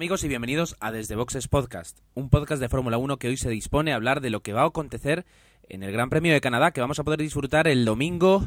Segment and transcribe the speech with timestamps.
[0.00, 3.50] Amigos y bienvenidos a Desde Boxes Podcast, un podcast de Fórmula 1 que hoy se
[3.50, 5.26] dispone a hablar de lo que va a acontecer
[5.68, 8.42] en el Gran Premio de Canadá, que vamos a poder disfrutar el domingo,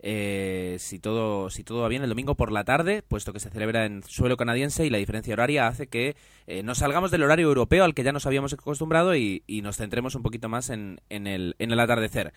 [0.00, 3.50] eh, si, todo, si todo va bien, el domingo por la tarde, puesto que se
[3.50, 6.16] celebra en suelo canadiense y la diferencia horaria hace que
[6.48, 10.16] eh, nos salgamos del horario europeo al que ya nos habíamos acostumbrado y, nos centremos
[10.16, 12.32] un poquito más en, el, en el atardecer.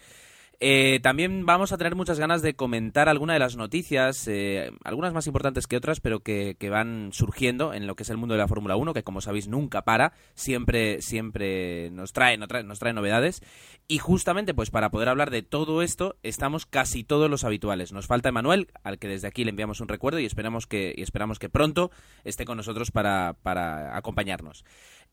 [0.61, 5.13] Eh, también vamos a tener muchas ganas de comentar algunas de las noticias, eh, algunas
[5.13, 8.39] más importantes que otras, pero que, van surgiendo en lo que es el mundo de
[8.39, 12.79] la Fórmula 1, que como sabéis nunca para, siempre, siempre nos trae, nos trae, nos
[12.79, 13.41] trae novedades.
[13.87, 17.93] Y justamente, pues para poder hablar de todo esto, estamos casi todos los habituales.
[17.93, 21.39] Nos falta Emanuel, al que desde aquí le enviamos un recuerdo y esperamos que, esperamos
[21.39, 21.89] que pronto
[22.25, 24.65] esté con nosotros para, para acompañarnos.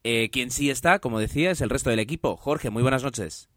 [0.03, 2.37] Eh, quien sí está, como decía, es el resto del equipo.
[2.37, 3.49] Jorge, muy buenas noches.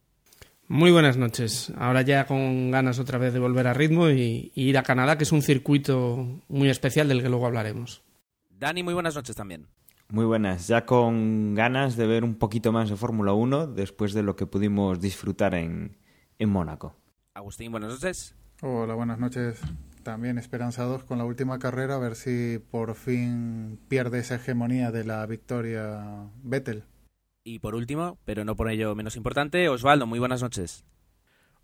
[0.71, 1.73] Muy buenas noches.
[1.77, 5.17] Ahora ya con ganas otra vez de volver a ritmo y, y, ir a Canadá,
[5.17, 8.03] que es un circuito muy especial del que luego hablaremos.
[8.51, 9.65] Dani, muy buenas noches también.
[10.09, 14.21] Muy buenas, ya con ganas de ver un poquito más de Fórmula 1 después de
[14.21, 15.97] lo que pudimos disfrutar en,
[16.37, 16.95] en Mónaco.
[17.33, 18.35] Agustín, buenas noches.
[18.61, 19.59] Hola, buenas noches.
[20.03, 25.03] También esperanzados con la última carrera, a ver si por fin pierde esa hegemonía de
[25.03, 26.83] la victoria Vettel.
[27.49, 30.85] Y por último, pero no por ello menos importante, Osvaldo, muy buenas noches.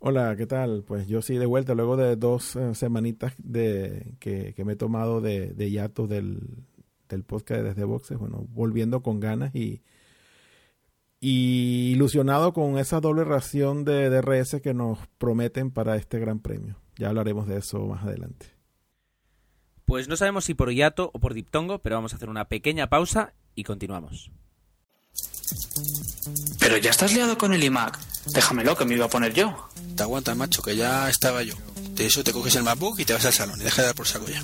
[0.00, 0.82] Hola, ¿qué tal?
[0.82, 4.76] Pues yo sí de vuelta luego de dos eh, semanitas de, que, que, me he
[4.76, 6.40] tomado de, de hiato del,
[7.08, 9.80] del podcast desde Boxes, bueno, volviendo con ganas y,
[11.20, 16.80] y ilusionado con esa doble ración de DRS que nos prometen para este gran premio.
[16.96, 18.46] Ya hablaremos de eso más adelante.
[19.84, 22.88] Pues no sabemos si por hiato o por diptongo, pero vamos a hacer una pequeña
[22.88, 24.32] pausa y continuamos.
[26.58, 27.98] Pero ya estás liado con el iMac.
[28.26, 29.68] Déjamelo, que me iba a poner yo.
[29.96, 31.54] Te aguanta, macho, que ya estaba yo.
[31.94, 33.94] De eso te coges el MacBook y te vas al salón y deja de dar
[33.94, 34.42] por saco ya.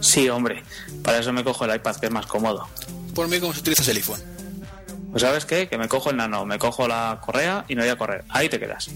[0.00, 0.62] Sí, hombre.
[1.02, 2.68] Para eso me cojo el iPad, que es más cómodo.
[3.14, 4.20] Por mí, como si utilizas el iPhone.
[5.10, 5.68] Pues ¿sabes qué?
[5.68, 8.24] Que me cojo el nano, me cojo la correa y no voy a correr.
[8.28, 8.90] Ahí te quedas.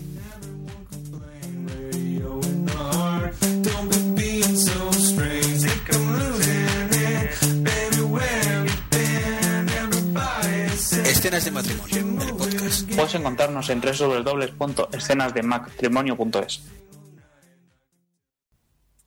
[11.22, 12.92] Escenas de matrimonio, el podcast.
[12.96, 16.68] Puedes encontrarnos en www.escenasdematrimonio.es.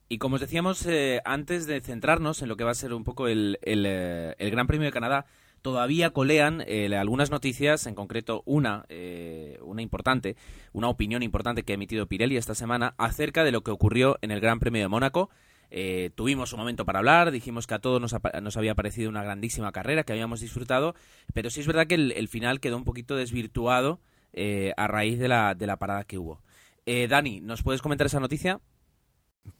[0.08, 3.04] Y como os decíamos, eh, antes de centrarnos en lo que va a ser un
[3.04, 5.26] poco el, el, eh, el Gran Premio de Canadá,
[5.60, 10.36] todavía colean eh, algunas noticias, en concreto una, eh, una importante,
[10.72, 14.30] una opinión importante que ha emitido Pirelli esta semana acerca de lo que ocurrió en
[14.30, 15.28] el Gran Premio de Mónaco.
[15.70, 19.22] Eh, tuvimos un momento para hablar, dijimos que a todos nos, nos, había parecido una
[19.22, 20.94] grandísima carrera, que habíamos disfrutado,
[21.34, 24.00] pero sí es verdad que el, final quedó un poquito desvirtuado
[24.32, 26.40] eh, a raíz de la, de la parada que hubo.
[26.84, 28.60] Eh, Dani, ¿nos puedes comentar esa noticia?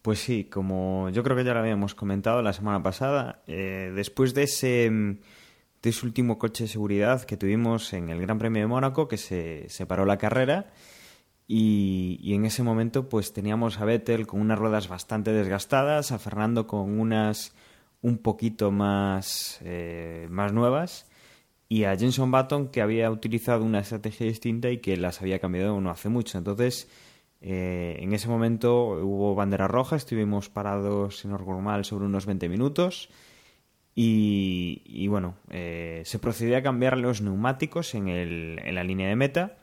[0.02, 4.34] Pues sí, como yo creo que ya lo habíamos comentado la semana pasada, eh, después
[4.34, 8.68] de ese, de ese último coche de seguridad que tuvimos en el Gran Premio de
[8.68, 10.72] Mónaco, que se, se paró la carrera,
[11.48, 16.66] y, en ese momento pues teníamos a Vettel con unas ruedas bastante desgastadas, a Fernando
[16.66, 17.54] con unas
[18.02, 21.06] un poquito más, eh, más nuevas
[21.68, 25.80] y a Jenson Button que había utilizado una estrategia distinta y que las había cambiado
[25.80, 26.38] no hace mucho.
[26.38, 26.88] Entonces,
[27.40, 33.08] eh, en ese momento hubo bandera roja, estuvimos parados en normal sobre unos 20 minutos
[33.94, 39.08] y, y bueno, eh, se procedió a cambiar los neumáticos en, el, en la línea
[39.08, 39.58] de meta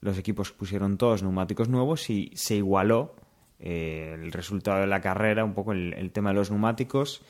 [0.00, 3.14] los equipos pusieron todos neumáticos nuevos y se igualó
[3.58, 7.22] eh, el resultado de la carrera, un poco el, el tema de los neumáticos,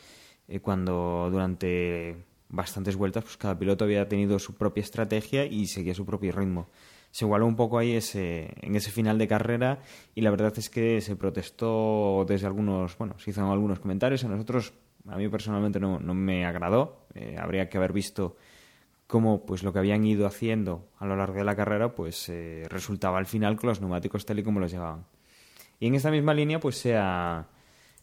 [0.48, 5.94] eh, cuando durante bastantes vueltas pues cada piloto había tenido su propia estrategia y seguía
[5.94, 6.68] su propio ritmo.
[7.10, 9.80] Se igualó un poco ahí ese, en ese final de carrera
[10.14, 14.28] y la verdad es que se protestó desde algunos, bueno, se hicieron algunos comentarios, a
[14.28, 14.74] nosotros,
[15.08, 18.36] a mí personalmente no, no me agradó, eh, habría que haber visto
[19.06, 22.64] cómo pues lo que habían ido haciendo a lo largo de la carrera pues eh,
[22.68, 25.04] resultaba al final con los neumáticos tal y como los llevaban.
[25.78, 27.48] Y en esta misma línea pues se ha,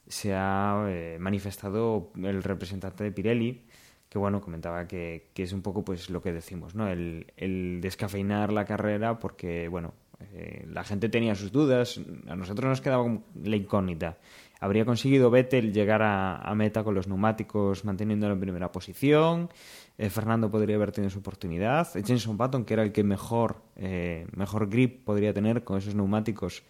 [0.07, 3.65] se ha eh, manifestado el representante de Pirelli
[4.09, 8.53] que bueno comentaba que, es un poco pues lo que decimos no el, el descafeinar
[8.53, 9.95] la carrera porque bueno
[10.31, 13.05] eh, la gente tenía sus dudas a nosotros nos quedaba
[13.43, 14.17] la incógnita
[14.63, 19.49] habría conseguido Vettel llegar a, a meta con los neumáticos manteniéndolo en primera posición
[19.97, 21.87] eh, Fernando podría haber tenido su oportunidad.
[22.05, 26.63] Jenson Button, que era el que mejor, eh, mejor grip podría tener con esos neumáticos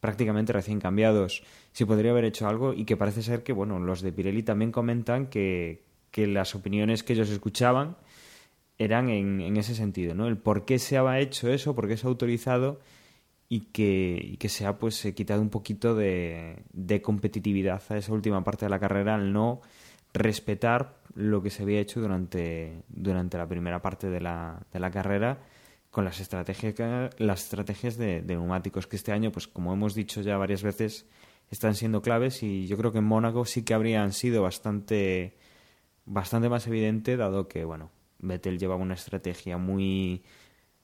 [0.00, 1.42] prácticamente recién cambiados,
[1.72, 4.72] si podría haber hecho algo y que parece ser que, bueno, los de Pirelli también
[4.72, 7.96] comentan que, que las opiniones que ellos escuchaban
[8.78, 10.26] eran en, en, ese sentido, ¿no?
[10.26, 12.80] El por qué se ha hecho eso, por qué se ha autorizado
[13.50, 18.44] y que, que se ha pues quitado un poquito de, de competitividad a esa última
[18.44, 19.60] parte de la carrera al no
[20.14, 24.92] respetar lo que se había hecho durante, durante la primera parte de la, de la
[24.92, 25.40] carrera
[25.90, 30.36] con las estrategias, las estrategias de, neumáticos que este año, pues como hemos dicho ya
[30.36, 31.06] varias veces,
[31.50, 35.36] están siendo claves y yo creo que en Mónaco sí que habrían sido bastante,
[36.06, 40.22] bastante más evidente, dado que, bueno, Vettel llevaba una estrategia muy,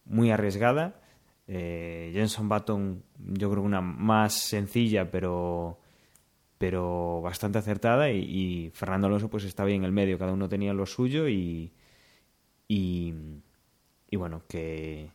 [0.05, 1.01] muy arriesgada.
[1.49, 5.79] Eh, Jenson Button, yo creo una más sencilla, pero
[6.59, 10.73] pero bastante acertada y, Fernando Alonso pues estaba bien en el medio, cada uno tenía
[10.73, 11.73] lo suyo y,
[12.69, 13.13] y,
[14.13, 15.11] bueno, que,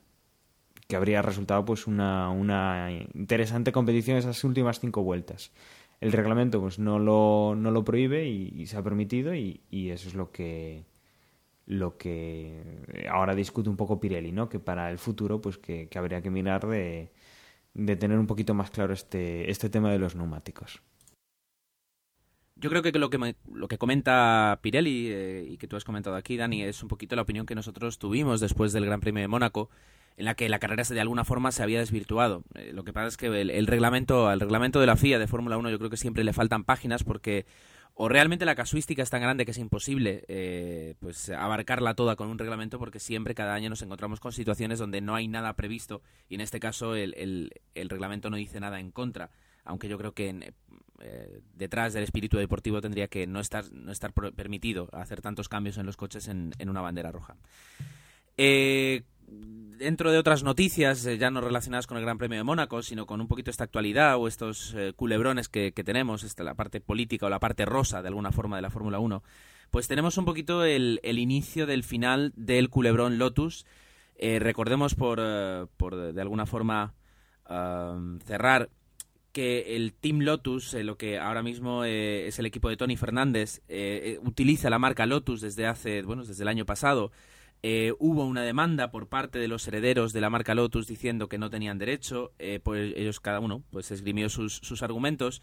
[0.88, 5.51] que habría resultado pues una, una interesante competición esas últimas cinco vueltas.
[6.00, 10.16] El reglamento pues no lo, no lo prohíbe y, se ha permitido y, eso es
[10.16, 10.84] lo que
[11.66, 14.50] lo que ahora discute un poco Pirelli, ¿no?
[14.50, 17.12] Que para el futuro pues que, habría que mirar de,
[17.74, 20.81] de tener un poquito más claro este, este tema de los neumáticos.
[22.62, 26.16] Yo creo que lo que, lo que comenta Pirelli eh, y que tú has comentado
[26.16, 29.28] aquí, Dani, es un poquito la opinión que nosotros tuvimos después del Gran Premio de
[29.28, 29.72] Mónaco,
[30.16, 32.44] en la que la carrera de alguna forma se había desvirtuado.
[32.54, 35.58] Eh, lo que pasa es que el, reglamento, al reglamento de la FIA de Fórmula
[35.58, 37.48] 1 yo creo que siempre le faltan páginas porque
[38.03, 42.30] o realmente la casuística es tan grande que es imposible eh, pues abarcarla toda con
[42.30, 46.01] un reglamento porque siempre cada año nos encontramos con situaciones donde no hay nada previsto
[46.27, 47.13] y en este caso el,
[47.75, 49.30] el, reglamento no dice nada en contra
[49.65, 50.51] aunque yo creo que
[51.00, 55.77] eh, detrás del espíritu deportivo tendría que no estar, no estar permitido hacer tantos cambios
[55.77, 57.36] en los coches en, una bandera roja.
[58.36, 62.83] Eh, dentro de otras noticias, eh, ya no relacionadas con el Gran Premio de Mónaco,
[62.83, 67.25] sino con un poquito esta actualidad o estos culebrones que, tenemos, esta, la parte política
[67.25, 69.24] o la parte rosa de alguna forma de la Fórmula 1,
[69.72, 73.66] pues tenemos un poquito el, inicio del final del culebrón Lotus.
[74.19, 75.19] recordemos por,
[75.77, 76.94] por de alguna forma
[78.25, 78.69] cerrar
[79.31, 82.98] que el Team Lotus, eh, lo que ahora mismo eh, es el equipo de Tony
[82.98, 87.12] Fernández, eh, utiliza la marca Lotus desde hace, bueno, desde el año pasado.
[88.00, 91.50] Hubo una demanda por parte de los herederos de la marca Lotus diciendo que no
[91.50, 92.31] tenían derecho,
[92.63, 95.42] pues ellos cada uno pues esgrimió sus, sus argumentos.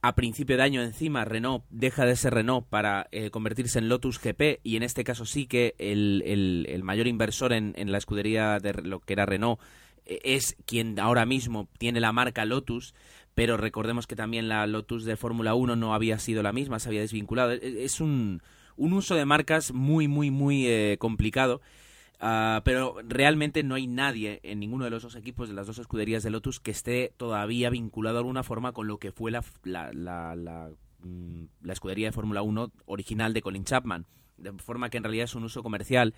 [0.00, 4.60] A principio de año encima Renault deja de ser Renault para convertirse en Lotus GP
[4.64, 6.22] y en este caso sí que el,
[6.66, 9.60] el, mayor inversor en, en, la escudería de lo que era Renault
[10.04, 12.94] es quien ahora mismo tiene la marca Lotus
[13.34, 16.88] pero recordemos que también la Lotus de Fórmula 1 no había sido la misma, se
[16.88, 17.52] había desvinculado.
[17.52, 18.42] E, es un,
[18.76, 21.60] un uso de marcas muy, muy, muy eh, complicado.
[22.24, 25.78] Ah, pero realmente no hay nadie en ninguno de los dos equipos de las dos
[25.78, 29.42] escuderías de Lotus que esté todavía vinculado de alguna forma con lo que fue la,
[29.64, 34.06] la, mm, la escudería de Fórmula 1 original de Colin Chapman.
[34.36, 36.14] De forma que en realidad es un uso comercial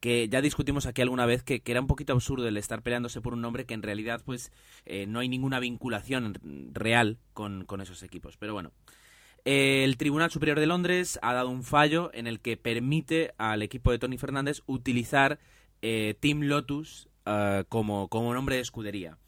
[0.00, 3.32] que ya discutimos aquí alguna vez que, era un poquito absurdo el estar peleándose por
[3.32, 4.50] un nombre que en realidad pues
[4.84, 6.38] eh, no hay ninguna vinculación
[6.72, 8.36] real con, con esos equipos.
[8.36, 8.72] Pero bueno,
[9.46, 13.92] el Tribunal Superior de Londres ha dado un fallo en el que permite al equipo
[13.92, 15.38] de Tony Fernández utilizar
[15.80, 19.18] eh, Team Lotus eh, como, como nombre de escudería.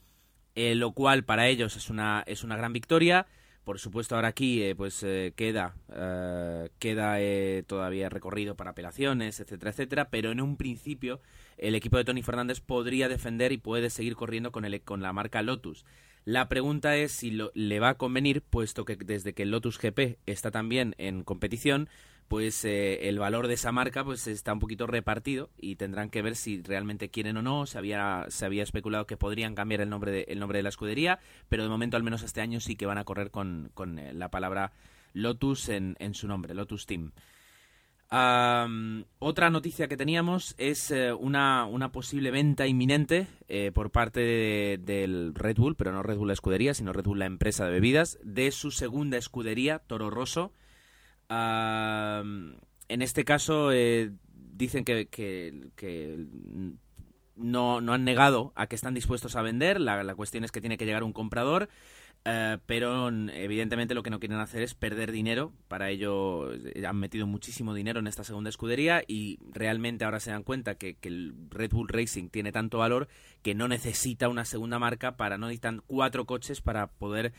[0.54, 3.26] lo cual para ellos es una, es una gran victoria
[3.68, 7.18] por supuesto, ahora aquí eh, pues eh, queda, eh, queda
[7.66, 11.20] todavía recorrido para apelaciones, etcétera, etcétera, pero en un principio
[11.58, 15.12] el equipo de Tony Fernández podría defender y puede seguir corriendo con, el, con la
[15.12, 15.84] marca Lotus.
[16.28, 20.18] La pregunta es si le va a convenir, puesto que desde que el Lotus GP
[20.26, 21.88] está también en competición,
[22.28, 26.20] pues eh, el valor de esa marca pues está un poquito repartido y tendrán que
[26.20, 27.64] ver si realmente quieren o no.
[27.64, 30.68] Se había, se había especulado que podrían cambiar el nombre, de, el nombre de la
[30.68, 31.18] escudería,
[31.48, 34.30] pero de momento, al menos este año, sí que van a correr con, eh, la
[34.30, 34.72] palabra
[35.14, 37.12] Lotus en, su nombre, Lotus Team.
[38.10, 43.26] Otra noticia que teníamos es eh, una, una, posible venta inminente
[43.74, 47.26] por parte del Red Bull, pero no Red Bull la escudería, sino Red Bull la
[47.26, 50.52] empresa de bebidas, de su segunda escudería, Toro Rosso
[52.88, 56.26] en este caso eh, dicen que,
[57.36, 59.80] no, no, han negado a que están dispuestos a vender.
[59.80, 61.68] La, cuestión es que tiene que llegar un comprador.
[62.24, 65.52] Eh, pero evidentemente lo que no quieren hacer es perder dinero.
[65.68, 70.30] Para ello eh, han metido muchísimo dinero en esta segunda escudería y realmente ahora se
[70.30, 73.08] dan cuenta que, el Red Bull Racing tiene tanto valor
[73.42, 77.32] que no necesita una segunda marca para no necesitan cuatro coches para poder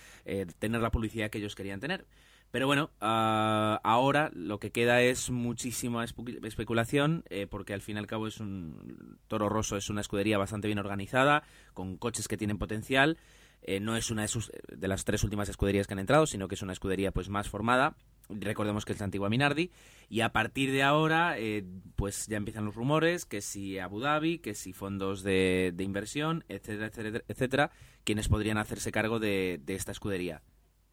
[0.57, 2.05] tener la publicidad que ellos querían tener.
[2.51, 7.99] Pero bueno, ah, ahora lo que queda es muchísima especulación, eh, porque al fin y
[7.99, 11.43] al cabo es un Toro Rosso es una escudería bastante bien organizada,
[11.75, 13.17] con coches que tienen potencial.
[13.61, 16.47] Eh, no es una de, sus, de las tres últimas escuderías que han entrado, sino
[16.47, 17.95] que es una escudería pues más formada.
[18.29, 19.71] Recordemos que es la antigua Minardi.
[20.07, 24.39] Y a partir de ahora, eh, pues ya empiezan los rumores, que si Abu Dhabi,
[24.39, 27.71] que si fondos de, inversión, etcétera, etcétera, etcétera,
[28.03, 30.43] quienes podrían hacerse cargo de esta escudería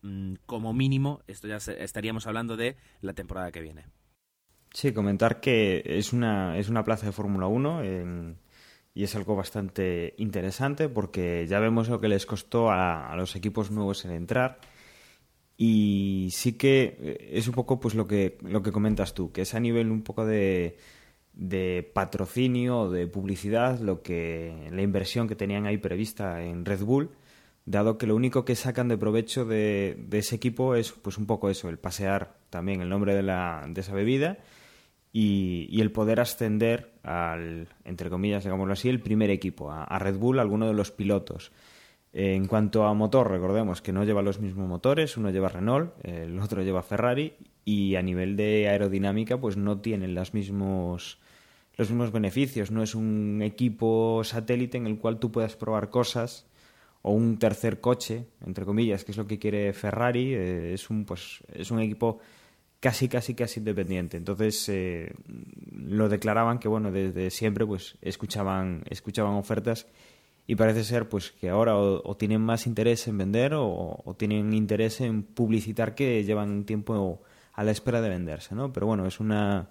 [0.02, 3.86] mm, como mínimo, esto ya estaríamos hablando de la temporada que viene.
[4.76, 8.36] Sí, comentar que es una, es una plaza de Fórmula 1
[8.96, 13.70] y es algo bastante interesante porque ya vemos lo que les costó a, los equipos
[13.70, 14.58] nuevos en entrar
[15.58, 19.42] y sí que eh, es un poco pues lo que, lo que comentas tú, que
[19.42, 20.78] es a nivel un poco de,
[21.34, 27.10] de patrocinio, de publicidad, lo que la inversión que tenían ahí prevista en Red Bull,
[27.66, 31.26] dado que lo único que sacan de provecho de, de ese equipo es pues un
[31.26, 34.38] poco eso, el pasear también el nombre de, la, de esa bebida
[35.18, 40.38] y, el poder ascender al, entre comillas, digámoslo así, el primer equipo, a, Red Bull,
[40.38, 41.52] alguno de los pilotos.
[42.12, 46.38] En cuanto a motor, recordemos que no lleva los mismos motores, uno lleva Renault, el
[46.38, 47.32] otro lleva Ferrari
[47.64, 51.18] y a nivel de aerodinámica pues no tienen los mismos
[51.78, 56.46] los mismos beneficios, no es un equipo satélite en el cual tú puedas probar cosas
[57.00, 61.04] o un tercer coche, entre comillas, que es lo que quiere Ferrari, eh, es un
[61.06, 62.18] pues es un equipo
[62.80, 64.16] casi casi casi independiente.
[64.16, 65.14] Entonces eh,
[65.72, 69.86] lo declaraban que bueno, desde siempre pues escuchaban escuchaban ofertas
[70.46, 75.00] y parece ser pues que ahora o, tienen más interés en vender o, tienen interés
[75.00, 78.72] en publicitar que llevan tiempo a la espera de venderse, ¿no?
[78.72, 79.68] Pero bueno, es una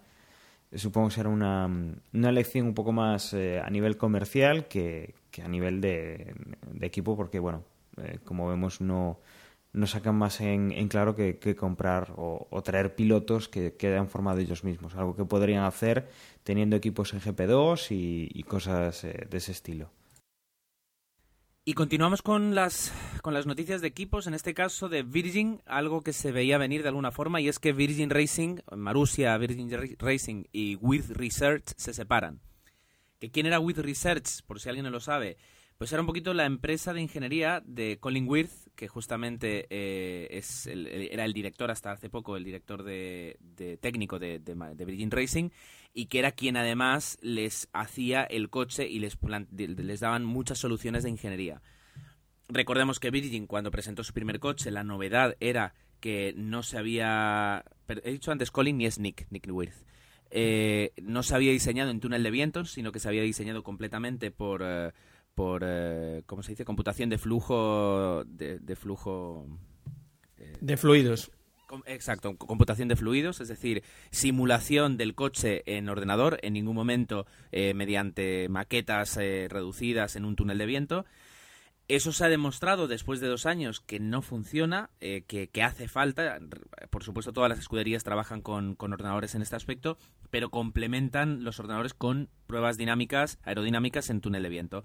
[0.73, 1.69] supongo que será una,
[2.13, 6.35] una lección un poco más eh, a nivel comercial que, que a nivel de,
[6.73, 7.63] de, equipo porque bueno,
[8.01, 9.19] eh, como vemos no
[9.75, 14.63] no sacan más en, claro que, comprar o, traer pilotos que, que hayan formado ellos
[14.63, 16.09] mismos, algo que podrían hacer
[16.43, 19.91] teniendo equipos en GP2 y, y cosas eh, de ese estilo.
[21.67, 26.01] Y continuamos con las, con las noticias de equipos, en este caso de Virgin, algo
[26.01, 30.43] que se veía venir de alguna forma, y es que Virgin Racing, Marussia, Virgin Racing
[30.51, 32.39] y With Research se separan.
[33.19, 34.43] ¿Que ¿Quién era With Research?
[34.45, 35.37] Por si alguien no lo sabe.
[35.79, 40.67] Pues era un poquito la empresa de ingeniería de Colin Wirth, que justamente eh, es
[40.67, 43.37] era el director hasta hace poco, el director de,
[43.81, 45.49] técnico de, de, Virgin Racing,
[45.93, 49.17] y que era quien además les hacía el coche y les,
[49.51, 51.61] les daban muchas soluciones de ingeniería.
[52.47, 57.65] Recordemos que Virgin, cuando presentó su primer coche, la novedad era que no se había.
[57.87, 59.83] He dicho antes Colin y es Nick, Nick Wirth.
[60.29, 64.31] Eh, no se había diseñado en túnel de vientos, sino que se había diseñado completamente
[64.31, 64.61] por.
[64.61, 64.91] Uh,
[65.35, 66.65] por, eh, ¿cómo se dice?
[66.65, 69.45] Computación de flujo, de, de flujo...
[70.37, 71.31] Eh, de fluidos.
[71.85, 77.73] Exacto, computación de fluidos, es decir, simulación del coche en ordenador, en ningún momento eh,
[77.73, 81.05] mediante maquetas eh, reducidas en un túnel de viento.
[81.87, 85.87] Eso se ha demostrado después de dos años que no funciona, eh, que, que, hace
[85.87, 86.39] falta.
[86.89, 89.97] Por supuesto, todas las escuderías trabajan con, con, ordenadores en este aspecto,
[90.31, 94.83] pero complementan los ordenadores con pruebas dinámicas, aerodinámicas en túnel de viento.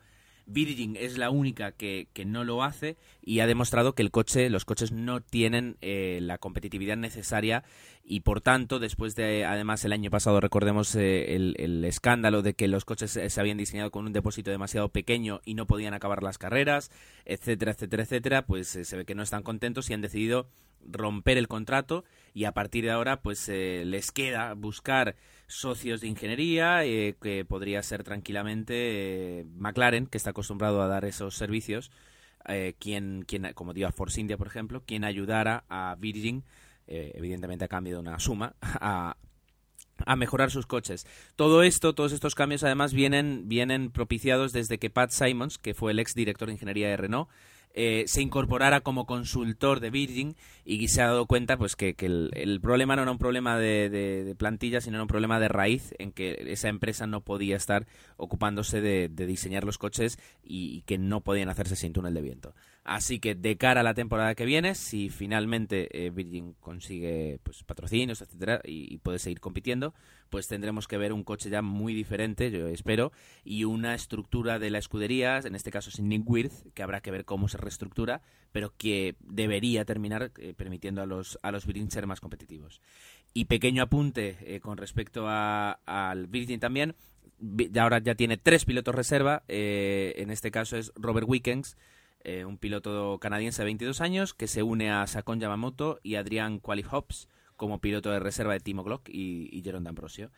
[0.53, 4.51] Virgin es la única que, que, no lo hace y ha demostrado que el coche,
[4.51, 7.65] los coches no tienen eh, la competitividad necesaria
[8.05, 12.55] y por tanto, después de, además el año pasado recordemos eh, el, el, escándalo de
[12.55, 16.23] que los coches se habían diseñado con un depósito demasiado pequeño y no podían acabar
[16.23, 16.91] las carreras,
[17.25, 20.49] etcétera, etcétera, etcétera, pues eh, se ve que no están contentos y han decidido
[20.89, 22.05] romper el contrato
[22.35, 25.17] y a partir de ahora pues eh, les queda buscar
[25.51, 31.05] socios de ingeniería eh, que podría ser tranquilamente eh, McLaren que está acostumbrado a dar
[31.05, 31.91] esos servicios
[32.49, 36.45] eh, quien, quien como digo a Force India por ejemplo quien ayudara a Virgin
[36.87, 39.17] evidentemente a cambio de una suma a
[40.07, 41.07] a mejorar sus coches.
[41.37, 45.93] Todo esto, todos estos cambios además vienen, vienen propiciados desde que Pat Simons, que fue
[45.93, 47.29] el ex director de ingeniería de Renault,
[47.73, 52.61] eh, se incorporara como consultor de Virgin y se ha dado cuenta pues que, el,
[52.61, 56.47] problema no era un problema de, plantilla, sino era un problema de raíz en que
[56.49, 57.87] esa empresa no podía estar
[58.17, 62.23] ocupándose de, de diseñar los coches y, y, que no podían hacerse sin túnel de
[62.23, 62.55] viento.
[62.91, 67.63] Así que de cara a la temporada que viene, si finalmente eh, Virgin consigue pues,
[67.63, 69.95] patrocinios, etcétera, y, puede seguir compitiendo,
[70.29, 73.13] pues tendremos que ver un coche ya muy diferente, yo espero,
[73.45, 77.13] y una estructura de la escudería, en este caso sin Nick Wirth, que habrá que
[77.13, 81.93] ver cómo se reestructura, pero que debería terminar eh, permitiendo a los, a los Virgin
[81.93, 82.81] ser más competitivos.
[83.33, 86.97] Y pequeño apunte eh, con respecto al Virgin también,
[87.79, 91.77] ahora ya tiene tres pilotos reserva, eh, en este caso es Robert Wickens,
[92.23, 96.59] eh, un piloto canadiense de 22 años, que se une a Sakon Yamamoto y Adrián
[96.59, 100.31] Qualihops, como piloto de reserva de Timo Glock y, y Jeron D'Ambrosio.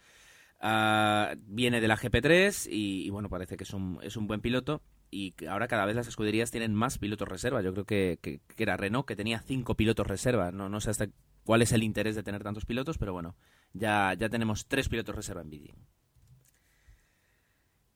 [0.63, 4.81] Uh, viene de la GP3 y, bueno, parece que es un, es un buen piloto
[5.11, 7.63] y ahora cada vez las escuderías tienen más pilotos reserva.
[7.63, 10.53] Yo creo que, que, era Renault que tenía cinco pilotos reserva.
[10.53, 11.09] No, no sé hasta
[11.45, 13.35] cuál es el interés de tener tantos pilotos, pero bueno,
[13.73, 15.77] ya, ya tenemos tres pilotos reserva en Virgin.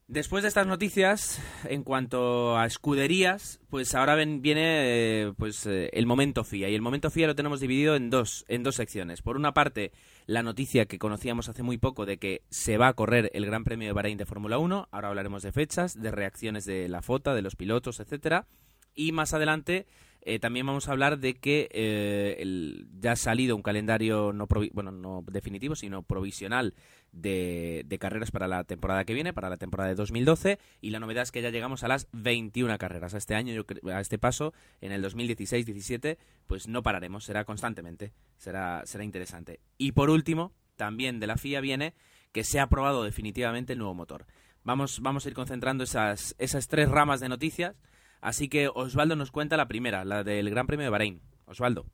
[0.08, 6.06] Después de estas noticias, en cuanto a escuderías, pues ahora viene eh, pues eh, el
[6.06, 6.68] momento FIA.
[6.68, 9.20] Y el momento FIA lo tenemos dividido en dos, en dos secciones.
[9.20, 9.90] Por una parte,
[10.26, 13.64] la noticia que conocíamos hace muy poco de que se va a correr el Gran
[13.64, 14.88] Premio de Bahrein de Fórmula 1.
[14.92, 18.46] Ahora hablaremos de fechas, de reacciones de la FOTA, de los pilotos, etcétera.
[18.94, 19.88] Y más adelante
[20.28, 24.48] eh, también vamos a hablar de que eh, el- ya ha salido un calendario no
[24.72, 26.74] bueno no definitivo sino provisional
[27.12, 31.22] de, carreras para la temporada que viene para la temporada de 2012 y la novedad
[31.22, 33.14] es que ya llegamos a las 21 carreras.
[33.14, 36.18] A este año yo a este paso en el 2016-17
[36.48, 39.60] pues no pararemos será constantemente será será interesante.
[39.78, 41.94] Y por último también de la FIA viene
[42.32, 44.26] que se ha aprobado definitivamente el nuevo motor.
[44.64, 47.76] Vamos vamos a ir concentrando esas esas tres ramas de noticias
[48.20, 51.20] Así que Osvaldo nos cuenta la primera, la del Gran Premio de Bahrein.
[51.46, 51.86] Osvaldo.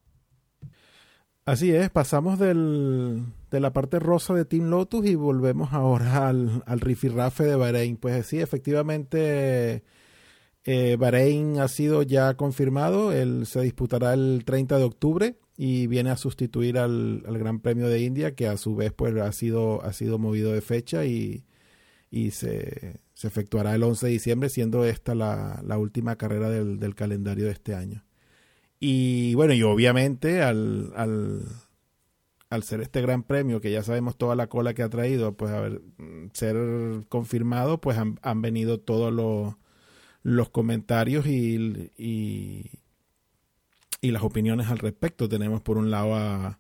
[1.44, 6.62] Así es, pasamos del, de la parte rosa de Team Lotus y volvemos ahora al,
[6.66, 7.96] al rifirrafe de Bahrein.
[7.96, 9.82] Pues sí, efectivamente,
[10.64, 16.10] eh, Bahrein ha sido ya confirmado, él se disputará el 30 de octubre y viene
[16.10, 19.82] a sustituir al, al Gran Premio de India, que a su vez pues ha sido,
[19.82, 21.44] ha sido movido de fecha y,
[22.08, 26.80] y se, se efectuará el 11 de diciembre, siendo esta la, la última carrera del,
[26.80, 28.02] del calendario de este año.
[28.80, 31.42] Y bueno, y obviamente al, al,
[32.50, 35.52] al ser este gran premio, que ya sabemos toda la cola que ha traído, pues
[35.52, 35.82] a ver,
[36.32, 36.56] ser
[37.08, 39.54] confirmado, pues han, han venido todos los,
[40.24, 42.72] los comentarios y, y,
[44.00, 45.28] y las opiniones al respecto.
[45.28, 46.58] Tenemos por un lado a,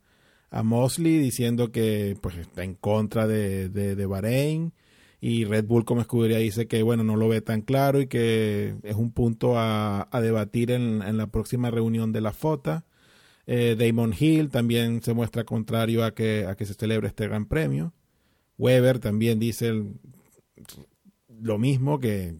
[0.50, 4.72] a Mosley diciendo que pues está en contra de, de, de Bahrein
[5.24, 8.74] y Red Bull como escudería dice que bueno no lo ve tan claro y que
[8.82, 12.84] es un punto a, debatir en, la próxima reunión de la FOTA.
[13.46, 17.46] Eh, Damon Hill también se muestra contrario a que, a que se celebre este gran
[17.46, 17.94] premio.
[18.58, 19.84] Weber también dice
[21.28, 22.34] lo mismo, que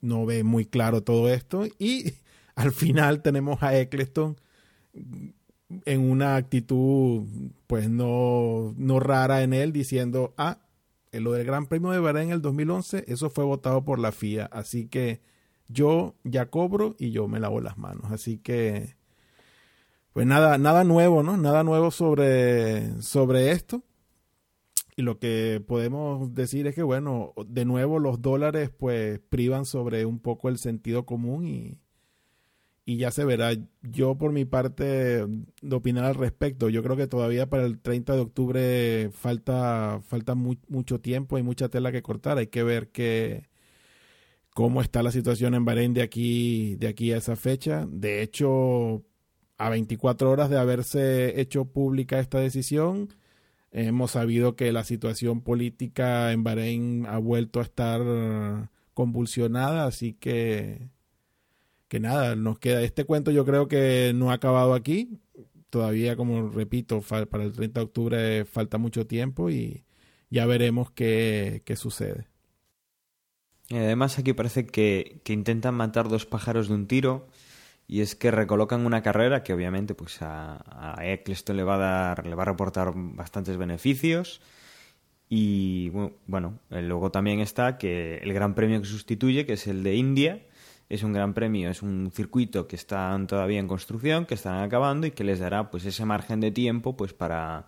[0.00, 1.66] no ve muy claro todo esto.
[1.78, 2.14] Y
[2.56, 4.34] al final tenemos a Eccleston
[5.84, 7.28] en una actitud
[7.68, 10.63] pues no, no rara en él diciendo, ah,
[11.20, 14.46] lo del Gran Premio de Bahrein en el 2011, eso fue votado por la FIA.
[14.46, 15.20] Así que
[15.68, 18.10] yo ya cobro y yo me lavo las manos.
[18.12, 18.96] Así que,
[20.12, 21.36] pues nada, nada nuevo, ¿no?
[21.36, 23.82] Nada nuevo sobre, sobre esto.
[24.96, 30.06] Y lo que podemos decir es que, bueno, de nuevo los dólares pues privan sobre
[30.06, 31.78] un poco el sentido común y,
[32.84, 33.52] y ya se verá.
[33.82, 34.84] Yo por mi parte
[35.62, 40.34] de opinar al respecto, yo creo que todavía para el 30 de octubre falta falta
[40.34, 43.48] mu mucho tiempo, hay mucha tela que cortar, hay que ver que
[44.54, 47.86] cómo está la situación en Bahrein de aquí de aquí a esa fecha.
[47.90, 49.04] De hecho,
[49.58, 53.08] a 24 horas de haberse hecho pública esta decisión,
[53.72, 60.93] hemos sabido que la situación política en Bahrein ha vuelto a estar convulsionada, así que
[61.88, 65.20] que nada, nos queda este cuento yo creo que no ha acabado aquí.
[65.70, 69.84] Todavía, como repito, para el 30 de octubre falta mucho tiempo y
[70.30, 72.28] ya veremos qué, qué sucede.
[73.68, 77.26] Y además aquí parece que, que, intentan matar dos pájaros de un tiro
[77.86, 81.78] y es que recolocan una carrera que obviamente pues a, a Eccleston le va a
[81.78, 84.40] dar, le va a reportar bastantes beneficios
[85.28, 85.90] y
[86.26, 90.42] bueno, luego también está que el gran premio que sustituye, que es el de India,
[90.88, 95.06] es un gran premio, es un circuito que están todavía en construcción, que están acabando
[95.06, 97.66] y que les dará pues ese margen de tiempo pues para,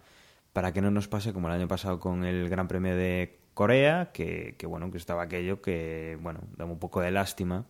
[0.52, 4.10] para que no nos pase como el año pasado con el Gran Premio de Corea,
[4.12, 7.66] que, que bueno, que estaba aquello que bueno, da un poco de lástima,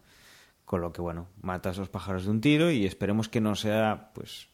[0.64, 3.54] con lo que bueno, mata a esos pájaros de un tiro y esperemos que no
[3.54, 4.48] sea pues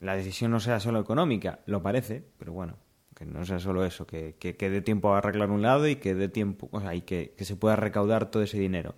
[0.00, 2.76] la decisión no sea solo económica, lo parece, pero bueno,
[3.14, 5.96] que no sea solo eso, que, que, que dé tiempo a arreglar un lado y
[5.96, 8.96] que dé tiempo, o sea, y que, que se pueda recaudar todo ese dinero.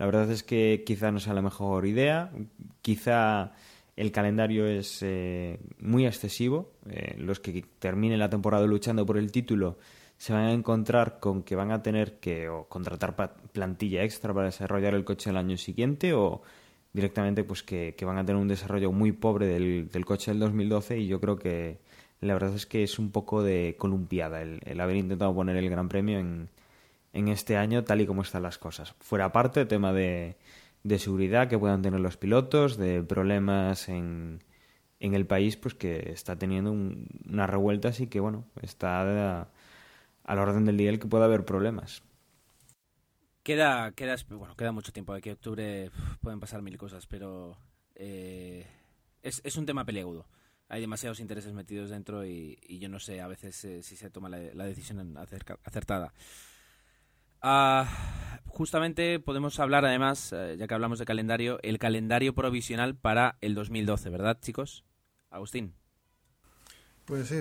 [0.00, 2.32] La verdad es que quizá no sea la mejor idea,
[2.80, 3.52] quizá
[3.96, 6.72] el calendario es eh, muy excesivo.
[6.88, 9.76] Eh, los que terminen la temporada luchando por el título
[10.16, 14.46] se van a encontrar con que van a tener que o contratar plantilla extra para
[14.46, 16.40] desarrollar el coche el año siguiente o
[16.94, 20.98] directamente pues que, van a tener un desarrollo muy pobre del, del, coche del 2012
[20.98, 21.76] y yo creo que
[22.22, 25.68] la verdad es que es un poco de columpiada el, el haber intentado poner el
[25.68, 26.48] Gran Premio en,
[27.12, 28.94] en este año tal y como están las cosas.
[29.00, 30.36] Fuera aparte, tema de,
[30.98, 34.42] seguridad que puedan tener los pilotos, de problemas en,
[35.00, 39.48] en el país, pues que está teniendo un, una revuelta, así que bueno, está a,
[40.24, 42.02] a, la orden del día el que pueda haber problemas.
[43.42, 47.56] Queda, queda, bueno, queda mucho tiempo, de que octubre pueden pasar mil cosas, pero
[47.94, 48.66] eh,
[49.22, 50.26] es, un tema peliagudo
[50.72, 54.28] hay demasiados intereses metidos dentro y, yo no sé a veces eh, si se toma
[54.28, 56.14] la, decisión acertada.
[57.42, 57.88] Ah,
[58.46, 63.54] justamente podemos hablar además, eh, ya que hablamos de calendario, el calendario provisional para el
[63.54, 64.84] 2012, ¿verdad, chicos?
[65.30, 65.74] Agustín.
[67.06, 67.36] Pues sí,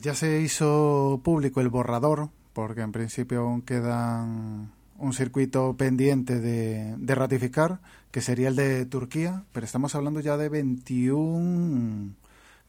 [0.00, 6.94] ya se hizo público el borrador, porque en principio aún quedan un circuito pendiente de,
[6.96, 7.80] de, ratificar,
[8.10, 12.14] que sería el de Turquía, pero estamos hablando ya de 21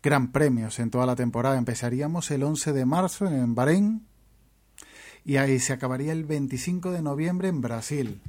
[0.03, 1.57] gran premios en toda la temporada.
[1.57, 4.05] Empezaríamos el 11 de marzo en Bahrein
[5.25, 8.21] y ahí se acabaría el 25 de noviembre en Brasil.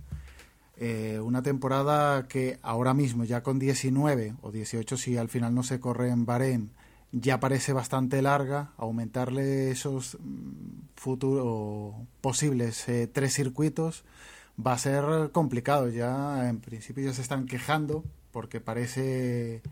[0.79, 5.63] Eh, una temporada que ahora mismo, ya con 19 o 18, si al final no
[5.63, 6.71] se corre en Bahrein,
[7.13, 8.73] ya parece bastante larga.
[8.79, 14.05] Aumentarle esos mm, futuros posibles eh, tres circuitos
[14.65, 15.89] va a ser complicado.
[15.89, 19.63] Ya en principio ya se están quejando porque parece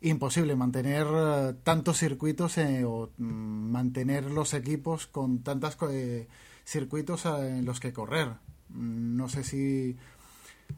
[0.00, 6.28] imposible mantener eh, tantos circuitos eh, o mm, mantener los equipos con tantos eh,
[6.68, 8.34] circuitos en los que correr.
[8.68, 9.96] No sé si,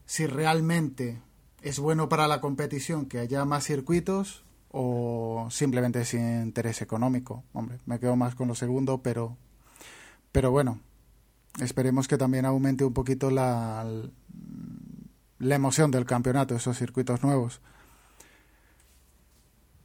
[0.06, 1.20] si realmente
[1.62, 7.42] es bueno para la competición que haya más circuitos o simplemente sin interés económico.
[7.52, 9.36] Hombre, me quedo más con lo segundo, pero,
[10.30, 10.80] pero bueno,
[11.60, 13.84] esperemos que también aumente un poquito la,
[15.40, 17.60] la emoción del campeonato, esos circuitos nuevos.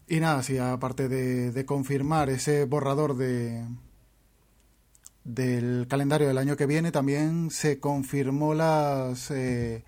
[0.07, 3.65] Y nada, sí, aparte de, confirmar ese borrador de
[5.25, 9.83] del calendario del año que viene, también se confirmó las eh,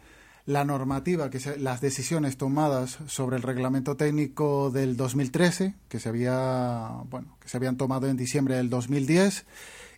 [0.46, 6.10] la normativa, que se, las decisiones tomadas sobre el reglamento técnico del 2013, que se
[6.10, 9.46] había bueno, que se habían tomado en diciembre del 2010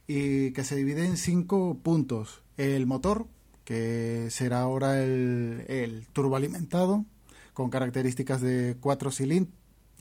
[0.07, 2.41] y que se divide en cinco puntos.
[2.57, 3.27] El motor,
[3.63, 7.05] que será ahora el, el turboalimentado,
[7.53, 9.11] con características de cuatro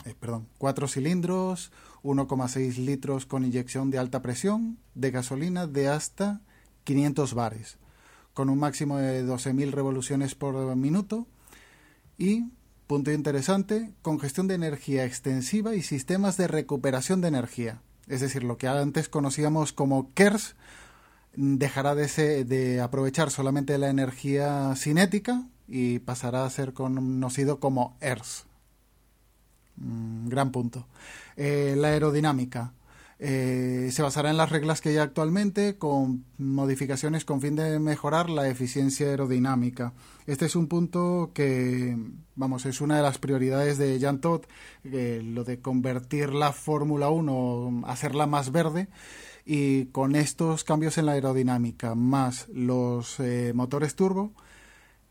[0.04, 1.72] eh, perdón, 4 cilindros,
[2.02, 6.40] 1,6 litros con inyección de alta presión de gasolina de hasta
[6.84, 7.78] 500 bares,
[8.34, 11.26] con un máximo de 12.000 revoluciones por minuto
[12.16, 12.44] y,
[12.86, 17.82] punto interesante, congestión de energía extensiva y sistemas de recuperación de energía.
[18.06, 20.56] Es decir, lo que antes conocíamos como KERS
[21.34, 28.47] dejará de, de aprovechar solamente la energía cinética y pasará a ser conocido como ERS.
[29.80, 30.86] Mm, gran punto.
[31.36, 32.72] Eh, la aerodinámica.
[33.20, 38.30] Eh, se basará en las reglas que hay actualmente con modificaciones con fin de mejorar
[38.30, 39.92] la eficiencia aerodinámica.
[40.26, 41.96] Este es un punto que,
[42.36, 44.46] vamos, es una de las prioridades de Jan Todt,
[44.84, 48.88] eh, lo de convertir la Fórmula 1, hacerla más verde
[49.44, 53.16] y con estos cambios en la aerodinámica más los
[53.54, 54.32] motores turbo,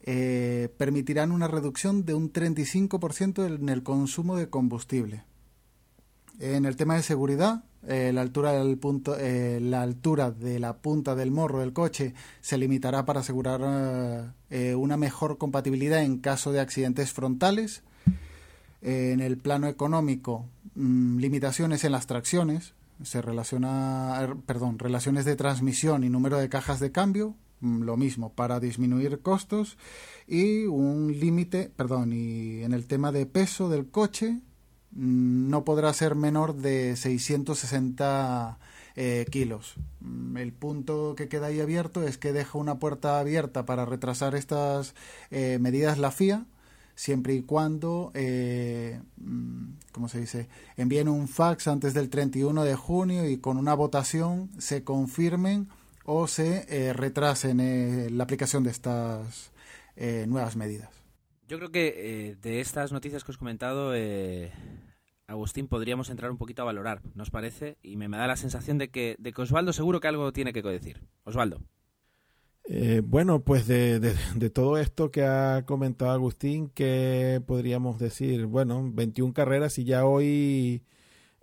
[0.09, 5.25] eh, permitirán una reducción de un 35% en el consumo de combustible.
[6.39, 11.73] En el tema de seguridad, eh, eh, la altura de la punta del morro del
[11.73, 14.33] coche se limitará para asegurar
[14.77, 17.83] una mejor compatibilidad en caso de accidentes frontales.
[18.81, 25.35] en el plano económico, mm, limitaciones en las tracciones, se relaciona, er, perdón, relaciones de
[25.35, 29.77] transmisión y número de cajas de cambio, lo mismo para disminuir costos
[30.27, 34.39] y un límite, perdón, y en el tema de peso del coche
[34.91, 38.59] mm, no podrá ser menor de 660
[38.95, 39.75] eh, kilos.
[40.01, 44.35] Mm, el punto que queda ahí abierto es que deja una puerta abierta para retrasar
[44.35, 44.95] estas
[45.31, 46.45] eh, medidas la FIA
[46.97, 48.99] siempre y cuando, eh,
[49.91, 54.49] ¿cómo se dice?, envíen un fax antes del 31 de junio y con una votación
[54.57, 55.69] se confirmen
[56.09, 59.51] o se eh, retrasen eh, la aplicación de estas
[59.97, 60.89] eh, nuevas medidas.
[61.49, 63.93] Yo creo que de estas noticias que os he comentado,
[65.27, 67.77] Agustín, podríamos entrar un poquito a valorar, ¿nos parece?
[67.81, 70.61] Y me, da la sensación de que, de que Osvaldo seguro que algo tiene que
[70.61, 71.01] decir.
[71.23, 71.61] Osvaldo.
[73.03, 78.45] bueno, pues de, de, todo esto que ha comentado Agustín, ¿qué podríamos decir?
[78.45, 80.83] Bueno, 21 carreras y ya hoy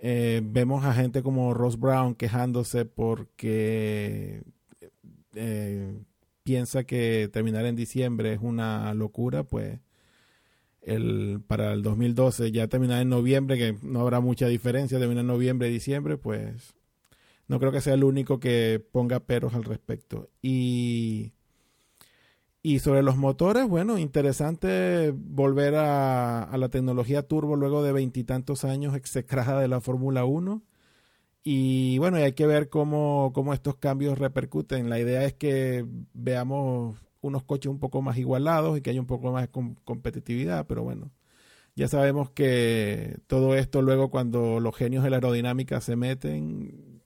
[0.03, 4.43] vemos a gente como Ross Brown quejándose porque
[5.37, 6.03] eh,
[6.43, 9.81] piensa que terminar en diciembre es una locura, pues
[10.83, 15.29] el, para el 2012 ya terminar en noviembre, que no habrá mucha diferencia, terminar en
[15.29, 16.75] noviembre, diciembre, pues
[17.49, 20.31] no creo que sea el único que ponga peros al respecto.
[20.43, 21.33] Y,
[22.63, 28.65] y sobre los motores, bueno, interesante volver a, a la tecnología turbo luego de veintitantos
[28.65, 30.63] años execrada de la Fórmula 1
[31.45, 34.89] y bueno, hay que ver cómo, cómo estos cambios repercuten.
[34.89, 39.07] La idea es que veamos unos coches un poco más igualados y que haya un
[39.07, 41.11] poco más de competitividad, pero bueno,
[41.77, 47.03] ya sabemos que todo esto luego cuando los genios de la aerodinámica se meten,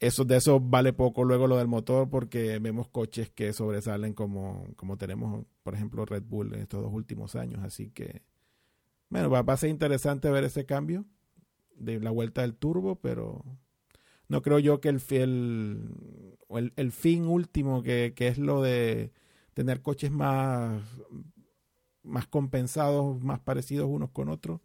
[0.00, 4.66] eso de eso vale poco luego lo del motor porque vemos coches que sobresalen como,
[4.76, 7.62] como tenemos, por ejemplo, Red Bull en estos dos últimos años.
[7.62, 8.22] Así que,
[9.08, 11.04] bueno, va, a ser interesante ver ese cambio
[11.80, 13.44] de la vuelta del turbo, pero
[14.28, 15.00] no creo yo que el,
[16.50, 19.12] el, el, fin último, que, que, es lo de
[19.54, 20.82] tener coches más,
[22.02, 24.60] más compensados, más parecidos unos con otros,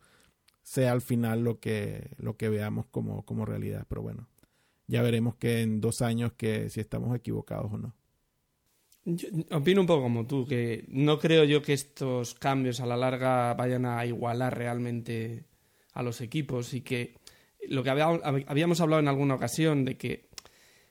[0.62, 3.86] sea al final lo que, lo que veamos como, como realidad.
[3.90, 4.28] Pero bueno,
[4.88, 7.96] ya veremos que en dos años que si estamos equivocados o no.
[9.52, 13.54] Opino un poco como tú, que no creo yo que estos cambios a la larga
[13.54, 15.46] vayan a igualar realmente
[15.96, 17.16] a los equipos y que
[17.68, 20.30] lo que habíamos hablado en alguna ocasión de que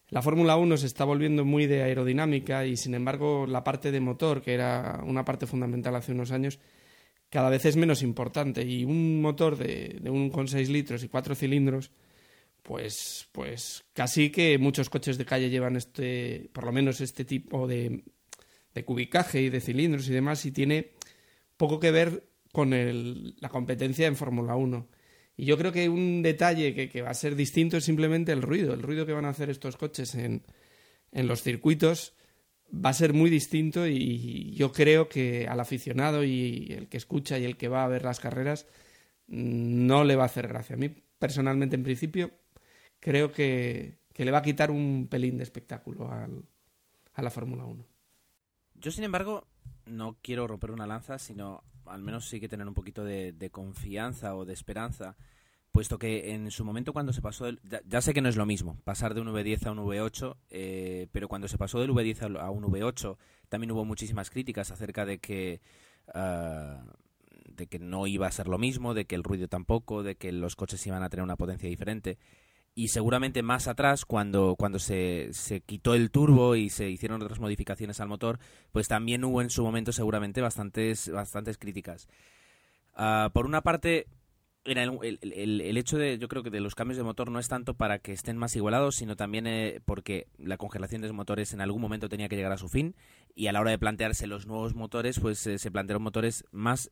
[0.09, 4.01] la Fórmula 1 se está volviendo muy de aerodinámica y sin embargo la parte de
[4.01, 6.59] motor, que era una parte fundamental hace unos años,
[7.31, 11.09] cada vez es menos importante y un motor de, de un con 6 litros y
[11.09, 11.93] 4 cilindros
[12.65, 17.69] pues, pues casi que muchos coches de calle llevan este, por lo menos este tipo
[17.69, 18.03] de,
[18.75, 20.93] de cubicaje y de cilindros y demás, y tiene
[21.59, 24.89] poco que ver con el, la competencia en Fórmula 1.
[25.37, 28.43] Y yo creo que un detalle que, que, va a ser distinto es simplemente el
[28.43, 28.73] ruido.
[28.73, 30.43] El ruido que van a hacer estos coches en,
[31.13, 32.15] en los circuitos
[32.75, 37.39] va a ser muy distinto y yo creo que al aficionado y el que escucha
[37.39, 38.67] y el que va a ver las carreras
[39.27, 40.75] no le va a hacer gracia.
[40.75, 42.31] A mí personalmente en principio
[43.01, 47.85] creo que, le va a quitar un pelín de espectáculo a la Fórmula 1.
[48.75, 49.47] Yo, sin embargo,
[49.87, 54.35] no quiero romper una lanza, sino al menos sí que tener un poquito de, confianza
[54.35, 55.17] o de esperanza,
[55.73, 57.47] puesto que en su momento cuando se pasó,
[57.87, 61.09] ya, sé que no es lo mismo pasar de un V10 a un V8, eh,
[61.13, 63.17] pero cuando se pasó del V10 a, un V8
[63.49, 65.61] también hubo muchísimas críticas acerca de que...
[66.13, 66.85] Ah,
[67.47, 70.33] de que no iba a ser lo mismo, de que el ruido tampoco, de que
[70.33, 72.19] los coches iban a tener una potencia diferente
[72.75, 77.39] y seguramente más atrás, cuando, cuando se, se, quitó el turbo y se hicieron otras
[77.39, 78.41] modificaciones al motor,
[78.73, 82.09] pues también hubo en su momento seguramente bastantes, bastantes críticas.
[82.95, 84.07] Ah, por una parte,
[84.65, 87.49] el, el, el, hecho de, yo creo que de los cambios de motor no es
[87.49, 91.53] tanto para que estén más igualados, sino también eh, porque la congelación de los motores
[91.53, 92.97] en algún momento tenía que llegar a su fin
[93.37, 96.91] y a la hora de plantearse los nuevos motores, pues eh, se plantearon motores más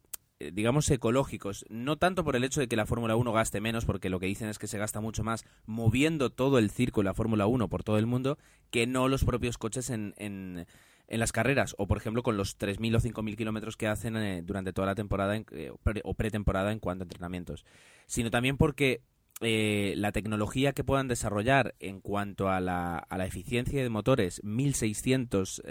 [0.52, 1.64] digamos, ecológicos.
[1.68, 4.26] No tanto por el hecho de que la Fórmula 1 gaste menos, porque lo que
[4.26, 7.84] dicen es que se gasta mucho más moviendo todo el circo la Fórmula 1 por
[7.84, 8.38] todo el mundo,
[8.70, 10.66] que no los propios coches en, en,
[11.08, 11.74] en las carreras.
[11.78, 14.94] O, por ejemplo, con los 3.000 o 5.000 kilómetros que hacen eh, durante toda la
[14.94, 15.72] temporada eh,
[16.04, 17.64] o pretemporada en cuanto a entrenamientos.
[18.06, 19.02] Sino también porque
[19.40, 25.62] la tecnología que puedan desarrollar en cuanto a la, a la eficiencia de motores 1600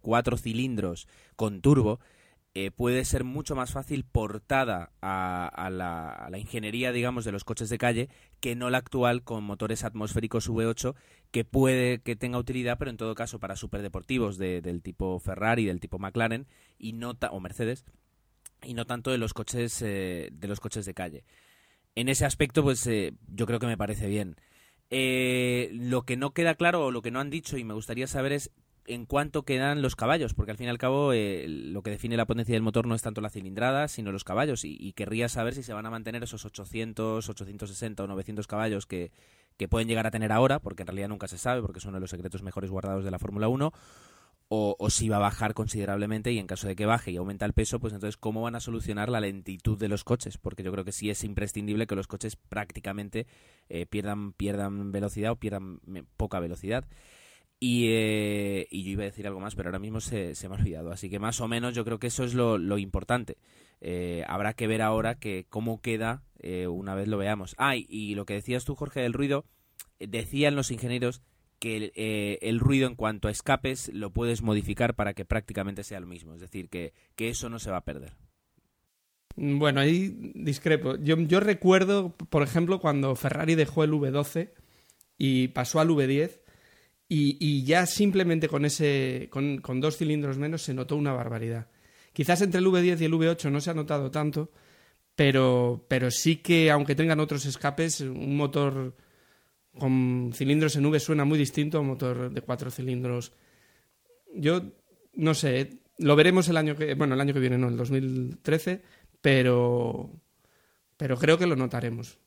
[0.00, 1.06] cuatro cilindros
[1.36, 2.00] con turbo
[2.54, 7.78] eh, puede ser mucho más fácil portada a, la, ingeniería, digamos, de los coches de
[7.78, 8.08] calle
[8.40, 10.94] que no la actual con motores atmosféricos V8
[11.30, 15.64] que puede que tenga utilidad, pero en todo caso para superdeportivos de, del tipo Ferrari,
[15.64, 16.46] del tipo McLaren
[16.78, 17.86] y no o Mercedes
[18.62, 21.24] y no tanto de los coches eh, de los coches de calle.
[21.94, 24.36] En ese aspecto, pues eh, yo creo que me parece bien.
[24.90, 28.32] lo que no queda claro o lo que no han dicho y me gustaría saber
[28.32, 28.50] es
[28.92, 32.16] en cuánto quedan los caballos, porque al fin y al cabo eh, lo que define
[32.16, 35.54] la potencia del motor no es tanto la cilindrada, sino los caballos, y, querría saber
[35.54, 39.10] si se van a mantener esos 800, 860 o 900 caballos que,
[39.56, 41.94] que, pueden llegar a tener ahora, porque en realidad nunca se sabe, porque es uno
[41.94, 43.72] de los secretos mejores guardados de la Fórmula 1,
[44.48, 47.46] o, o, si va a bajar considerablemente y en caso de que baje y aumenta
[47.46, 50.70] el peso, pues entonces cómo van a solucionar la lentitud de los coches, porque yo
[50.72, 53.26] creo que sí es imprescindible que los coches prácticamente
[53.70, 55.80] eh, pierdan, pierdan velocidad o pierdan
[56.18, 56.84] poca velocidad.
[57.64, 60.56] Y, eh, y, yo iba a decir algo más, pero ahora mismo se, se, me
[60.56, 60.90] ha olvidado.
[60.90, 63.38] Así que más o menos yo creo que eso es lo, lo importante.
[63.80, 67.54] Eh, habrá que ver ahora que cómo queda eh, una vez lo veamos.
[67.58, 69.44] Ah, y, lo que decías tú, Jorge, del ruido,
[70.00, 71.22] decían los ingenieros
[71.60, 71.92] que
[72.42, 76.34] el, ruido en cuanto a escapes lo puedes modificar para que prácticamente sea lo mismo.
[76.34, 78.16] Es decir, que, que eso no se va a perder.
[79.36, 80.96] Bueno, ahí discrepo.
[80.96, 84.50] Yo, yo recuerdo, por ejemplo, cuando Ferrari dejó el V12
[85.16, 86.41] y pasó al V10
[87.14, 91.68] y, ya simplemente con, ese, con, dos cilindros menos se notó una barbaridad.
[92.14, 94.50] Quizás entre el V10 y el V8 no se ha notado tanto,
[95.14, 98.96] pero, pero sí que, aunque tengan otros escapes, un motor
[99.78, 103.32] con cilindros en V suena muy distinto a un motor de cuatro cilindros.
[104.34, 104.62] Yo
[105.14, 108.80] no sé, lo veremos el año que, bueno, el año que viene, no, el 2013,
[109.20, 110.10] pero,
[110.96, 112.21] pero creo que lo notaremos.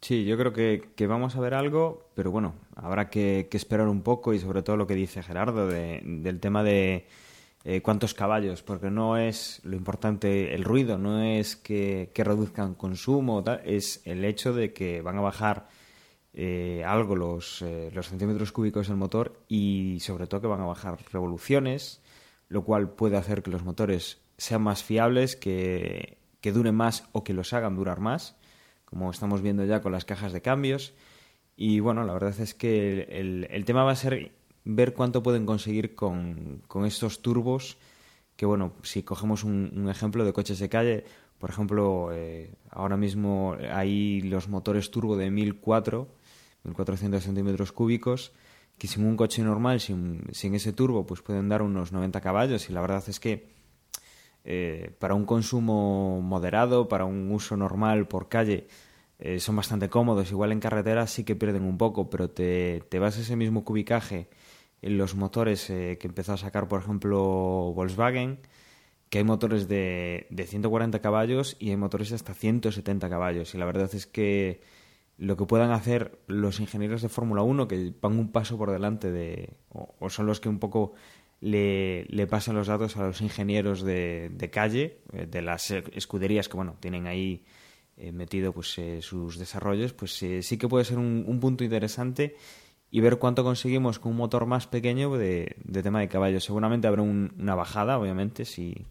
[0.00, 4.32] Sí, yo creo que, vamos a ver algo, pero bueno, habrá que, esperar un poco
[4.32, 7.06] y sobre todo lo que dice Gerardo del tema de
[7.64, 13.44] eh, cuántos caballos, porque no es lo importante el ruido, no es que, reduzcan consumo,
[13.64, 15.68] es el hecho de que van a bajar
[16.32, 20.66] eh, algo los, eh, los centímetros cúbicos del motor y sobre todo que van a
[20.66, 22.00] bajar revoluciones,
[22.48, 27.24] lo cual puede hacer que los motores sean más fiables, que, que duren más o
[27.24, 28.36] que los hagan durar más,
[28.88, 30.94] como estamos viendo ya con las cajas de cambios.
[31.56, 34.32] Y bueno, la verdad es que el, el tema va a ser
[34.64, 37.78] ver cuánto pueden conseguir con, con estos turbos
[38.38, 41.04] que bueno, si cogemos un, ejemplo de coches de calle,
[41.40, 46.06] por ejemplo, eh, ahora mismo hay los motores turbo de 1004,
[46.62, 48.30] 1400 centímetros cúbicos,
[48.78, 52.70] que sin un coche normal, sin, sin, ese turbo, pues pueden dar unos 90 caballos
[52.70, 53.48] y la verdad es que
[54.50, 58.66] eh, para un consumo moderado, para un uso normal por calle,
[59.18, 60.30] eh, son bastante cómodos.
[60.30, 63.62] Igual en carretera sí que pierden un poco, pero te, te vas a ese mismo
[63.62, 64.30] cubicaje
[64.80, 67.18] en los motores eh, que empezó a sacar, por ejemplo,
[67.74, 68.38] Volkswagen,
[69.10, 73.54] que hay motores de, de 140 caballos y hay motores hasta 170 caballos.
[73.54, 74.62] Y la verdad es que
[75.18, 79.10] lo que puedan hacer los ingenieros de Fórmula 1, que van un paso por delante
[79.10, 79.58] de.
[79.68, 80.94] o son los que un poco
[81.40, 86.56] le, le, pasan los datos a los ingenieros de, calle, eh, de las escuderías que,
[86.56, 87.44] bueno, tienen ahí
[88.00, 91.64] eh, metido pues eh, sus desarrollos, pues eh, sí que puede ser un, un, punto
[91.64, 92.36] interesante
[92.92, 96.44] y ver cuánto conseguimos con un motor más pequeño de, de tema de caballos.
[96.44, 98.86] Seguramente habrá un, una bajada, obviamente, si,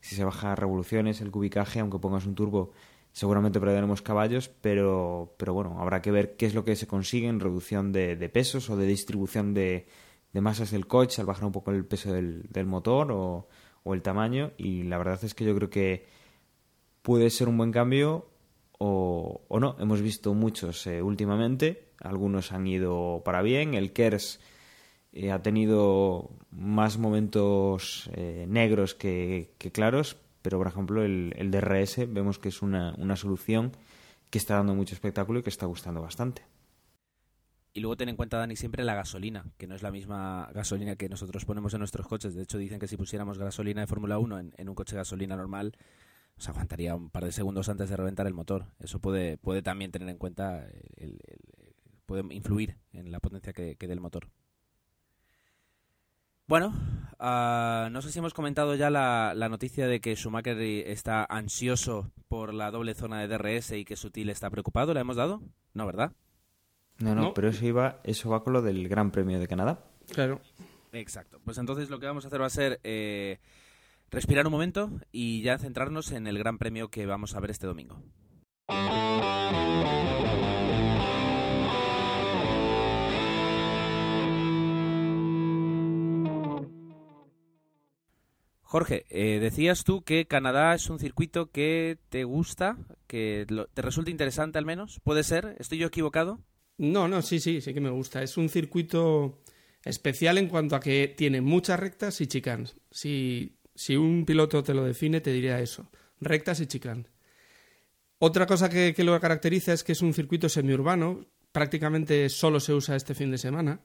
[0.00, 2.72] si se baja revoluciones, el cubicaje, aunque pongas un turbo,
[3.12, 7.28] seguramente perderemos caballos, pero, pero bueno, habrá que ver qué es lo que se consigue
[7.28, 9.86] en reducción de, de pesos o de distribución de,
[10.32, 13.48] de, masas del coche al bajar un poco el peso del, del motor o,
[13.92, 14.52] el tamaño.
[14.56, 16.06] Y la verdad es que yo creo que
[17.02, 18.28] puede ser un buen cambio
[18.78, 19.76] o, o no.
[19.78, 23.74] Hemos visto muchos eh, últimamente, algunos han ido para bien.
[23.74, 24.40] El KERS
[25.12, 31.50] eh, ha tenido más momentos eh, negros que, que, claros, pero por ejemplo el, el
[31.50, 33.72] DRS vemos que es una, una, solución
[34.30, 36.42] que está dando mucho espectáculo y que está gustando bastante.
[37.74, 40.96] Y luego ten en cuenta, Dani, siempre la gasolina, que no es la misma gasolina
[40.96, 42.34] que nosotros ponemos en nuestros coches.
[42.34, 45.36] De hecho, dicen que si pusiéramos gasolina de Fórmula 1 en, un coche de gasolina
[45.36, 45.72] normal,
[46.36, 48.66] se aguantaría un par de segundos antes de reventar el motor.
[48.78, 51.18] Eso puede, puede también tener en cuenta, el,
[52.04, 54.28] puede influir en la potencia que, que dé el motor.
[56.46, 56.74] Bueno,
[57.20, 62.10] uh, no sé si hemos comentado ya la, la, noticia de que Schumacher está ansioso
[62.28, 64.92] por la doble zona de DRS y que Sutil está preocupado.
[64.92, 65.40] ¿La hemos dado?
[65.72, 66.12] No, ¿verdad?
[67.02, 69.84] No, no, no, pero eso, iba, eso va con lo del Gran Premio de Canadá.
[70.12, 70.40] Claro.
[70.92, 71.40] Exacto.
[71.44, 73.40] Pues entonces lo que vamos a hacer va a ser eh,
[74.10, 77.66] respirar un momento y ya centrarnos en el Gran Premio que vamos a ver este
[77.66, 78.00] domingo.
[88.62, 93.82] Jorge, eh, decías tú que Canadá es un circuito que te gusta, que lo, te
[93.82, 95.00] resulta interesante al menos.
[95.02, 95.56] ¿Puede ser?
[95.58, 96.38] ¿Estoy yo equivocado?
[96.78, 98.22] No, no, sí, sí, sí que me gusta.
[98.22, 99.42] Es un circuito
[99.84, 102.76] especial en cuanto a que tiene muchas rectas y chicanes.
[102.90, 105.90] Si, si un piloto te lo define, te diría eso.
[106.20, 107.06] Rectas y chicanes.
[108.18, 111.26] Otra cosa que, que lo caracteriza es que es un circuito semiurbano.
[111.50, 113.80] Prácticamente solo se usa este fin de semana.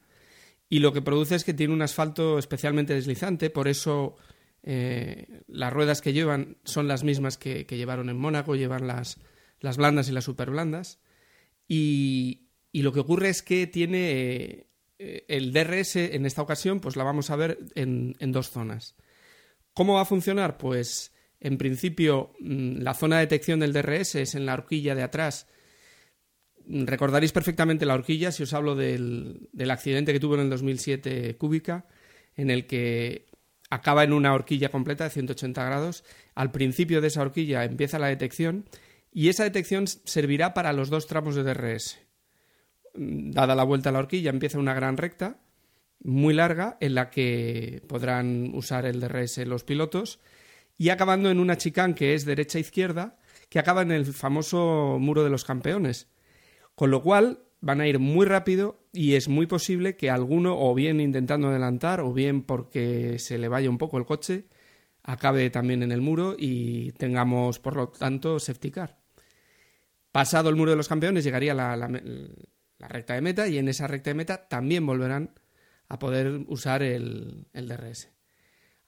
[0.69, 3.49] Y lo que produce es que tiene un asfalto especialmente deslizante.
[3.49, 4.15] Por eso
[4.63, 8.55] eh, las ruedas que llevan son las mismas que, que llevaron en Mónaco.
[8.55, 9.17] Llevan las,
[9.59, 10.99] las blandas y las superblandas.
[11.67, 12.46] Y,
[12.77, 14.67] y lo que ocurre es que tiene
[14.99, 18.93] eh, el DRS en esta ocasión, pues la vamos a ver en, dos zonas.
[19.73, 20.59] ¿Cómo va a funcionar?
[20.59, 25.01] Pues en principio mm, la zona de detección del DRS es en la horquilla de
[25.01, 25.47] atrás.
[26.67, 31.35] Recordaréis perfectamente la horquilla si os hablo del, del accidente que tuvo en el 2007
[31.35, 31.87] Cúbica,
[32.35, 33.25] en el que
[33.71, 36.03] acaba en una horquilla completa de 180 grados.
[36.35, 38.69] Al principio de esa horquilla empieza la detección
[39.11, 42.06] y esa detección servirá para los dos tramos de DRS
[42.97, 45.39] dada la vuelta a la horquilla, empieza una gran recta
[46.03, 50.19] muy larga en la que podrán usar el DRS los pilotos
[50.77, 53.17] y acabando en una chicane que es derecha-izquierda,
[53.49, 56.07] que acaba en el famoso muro de los campeones.
[56.75, 60.75] Con lo cual van a ir muy rápido y es muy posible que alguno, o
[60.75, 64.45] bien intentando adelantar, o bien porque se le vaya un poco el coche,
[65.03, 68.99] acabe también en el muro y tengamos, por lo tanto, safety car.
[70.11, 71.89] Pasado el muro de los campeones llegaría la, la,
[72.79, 75.31] la recta de meta y en esa recta de meta también volverán
[75.87, 78.09] a poder usar el, el DRS.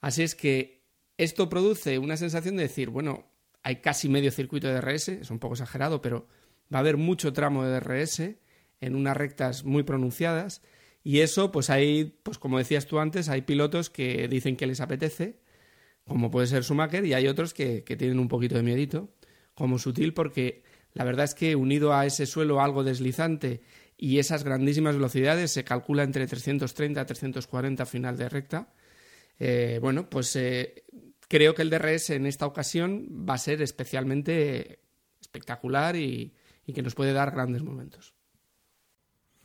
[0.02, 0.84] Así es que
[1.18, 3.32] esto produce una sensación de decir, bueno,
[3.64, 6.28] hay casi medio circuito de DRS, es un poco exagerado, pero
[6.74, 8.22] va a haber mucho tramo de DRS
[8.82, 10.62] en unas rectas muy pronunciadas
[11.04, 14.82] y eso, pues hay, pues como decías tú antes, hay pilotos que dicen que les
[14.82, 15.40] apetece,
[16.06, 19.10] como puede ser Schumacher, y hay otros que, que tienen un poquito de miedito,
[19.54, 20.64] como Sutil, porque
[20.94, 23.62] la verdad es que unido a ese suelo algo deslizante
[24.02, 28.74] y esas grandísimas velocidades se calcula entre 330 a 340 final de recta.
[29.38, 30.86] Eh, bueno, pues eh,
[31.28, 34.80] creo que el DRS en esta ocasión va a ser especialmente
[35.20, 36.34] espectacular y,
[36.74, 38.14] que nos puede dar grandes momentos.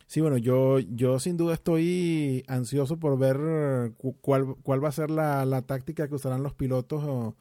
[0.05, 5.09] Sí, bueno, yo, yo sin duda estoy ansioso por ver cuál, cuál va a ser
[5.09, 7.35] la, la táctica que usarán los pilotos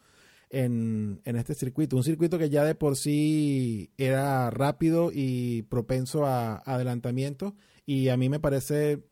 [0.55, 1.97] en, en, este circuito.
[1.97, 8.17] Un circuito que ya de por sí era rápido y propenso a, adelantamiento y a
[8.17, 9.03] mí me parece,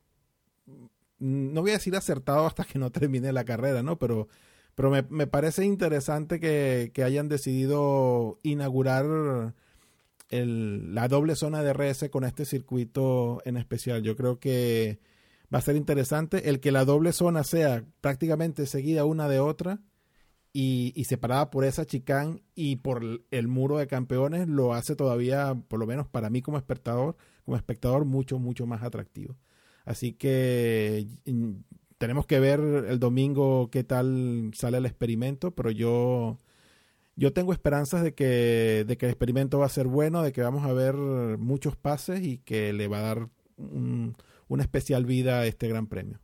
[1.18, 3.98] no voy a decir acertado hasta que no termine la carrera, ¿no?
[3.98, 4.28] Pero,
[4.74, 9.54] pero me, me parece interesante que, que hayan decidido inaugurar
[10.28, 14.02] el, la doble zona de RS con este circuito en especial.
[14.02, 15.00] Yo creo que
[15.52, 19.80] va a ser interesante el que la doble zona sea prácticamente seguida una de otra
[20.52, 25.80] y, separada por esa chicán y por el muro de campeones lo hace todavía, por
[25.80, 29.36] lo menos para mí como espectador, como espectador mucho, mucho más atractivo.
[29.84, 31.06] Así que
[31.98, 36.38] tenemos que ver el domingo qué tal sale el experimento, pero yo
[37.16, 40.42] yo tengo esperanzas de que, de que el experimento va a ser bueno, de que
[40.42, 44.16] vamos a ver muchos pases y que le va a dar un,
[44.48, 46.20] una especial vida a este gran premio.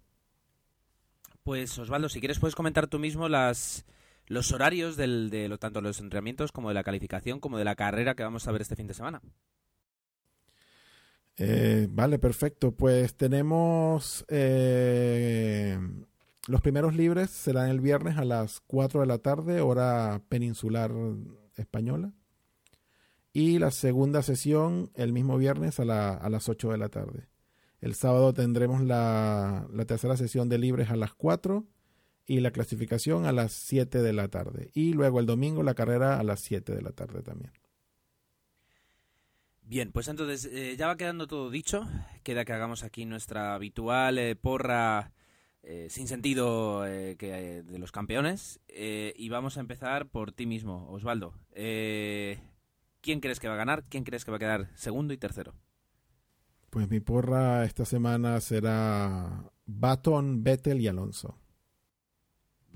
[1.42, 3.86] Pues Osvaldo, si quieres puedes comentar tú mismo las
[4.28, 7.74] los horarios del, de lo, tanto los entrenamientos como de la calificación como de la
[7.74, 9.20] carrera que vamos a ver este fin de semana.
[11.36, 12.72] Eh, vale, perfecto.
[12.72, 15.78] Pues tenemos eh,
[16.48, 20.92] los primeros libres serán el viernes a las 4 de la tarde, hora peninsular
[21.56, 22.12] española.
[23.32, 27.28] Y la segunda sesión el mismo viernes a, la, a las 8 de la tarde.
[27.80, 31.64] El sábado tendremos la, la, tercera sesión de libres a las 4
[32.28, 34.70] y la clasificación a las 7 de la tarde.
[34.74, 37.50] Y luego el domingo la carrera a las 7 de la tarde también.
[39.62, 41.88] Bien, pues entonces eh, ya va quedando todo dicho.
[42.22, 45.12] Queda que hagamos aquí nuestra habitual eh, porra
[45.62, 48.60] eh, sin sentido que, de los campeones.
[48.68, 51.34] Y vamos a empezar por ti mismo, Osvaldo.
[51.52, 52.38] Eh,
[53.00, 53.84] ¿Quién crees que va a ganar?
[53.88, 55.54] ¿Quién crees que va a quedar segundo y tercero?
[56.68, 61.38] Pues mi porra esta semana será Baton, Vettel y Alonso.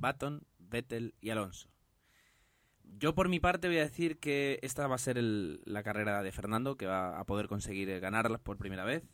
[0.02, 1.70] Baton, Vettel y Alonso.
[2.82, 6.32] Yo por mi parte voy a decir que esta va a ser la carrera de
[6.32, 9.04] Fernando, que va a poder conseguir ganarla por primera vez.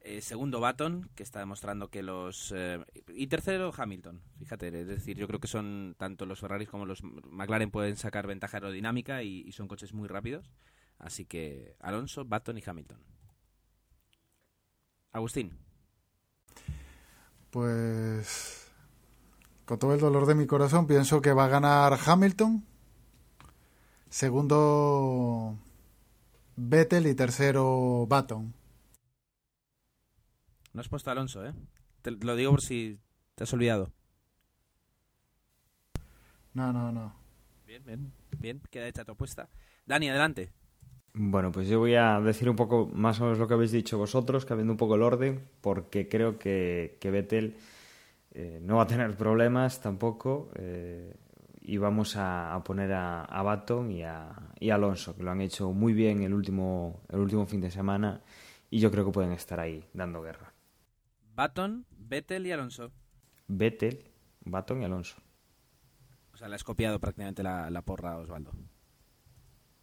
[0.00, 2.52] Eh, segundo Baton, que está demostrando que los...
[2.54, 6.86] Eh, y tercero Hamilton, fíjate, es decir, yo creo que son tanto los Ferraris como
[6.86, 10.50] los McLaren pueden sacar ventaja aerodinámica y, y son coches muy rápidos.
[10.98, 13.02] Así que Alonso, Baton y Hamilton.
[15.12, 15.58] Agustín.
[17.50, 18.63] Pues
[19.64, 22.64] con todo el dolor de mi corazón pienso que va a ganar Hamilton.
[24.08, 25.56] Segundo
[26.56, 28.54] Vettel y tercero Baton.
[30.72, 31.52] No has puesto a Alonso, ¿eh?
[32.02, 32.98] Te lo digo por si
[33.34, 33.90] te has olvidado.
[36.52, 37.14] No, no, no.
[37.66, 38.60] Bien, bien, bien.
[38.70, 39.48] Queda hecha tu apuesta.
[39.86, 40.52] Dani, adelante.
[41.12, 43.98] Bueno, pues yo voy a decir un poco más o menos lo que habéis dicho
[43.98, 47.56] vosotros, cambiando un poco el orden, porque creo que, que Vettel
[48.34, 50.50] eh, no va a tener problemas tampoco.
[50.56, 51.14] Eh,
[51.66, 55.30] y vamos a, a poner a, a Baton y a, y a Alonso, que lo
[55.30, 58.20] han hecho muy bien el último, el último fin de semana
[58.68, 60.52] y yo creo que pueden estar ahí dando guerra.
[61.34, 62.92] Baton, Vettel y Alonso.
[63.48, 64.10] Vettel,
[64.44, 65.16] Baton y Alonso.
[66.32, 68.52] O sea, le has copiado prácticamente la, la porra, Osvaldo.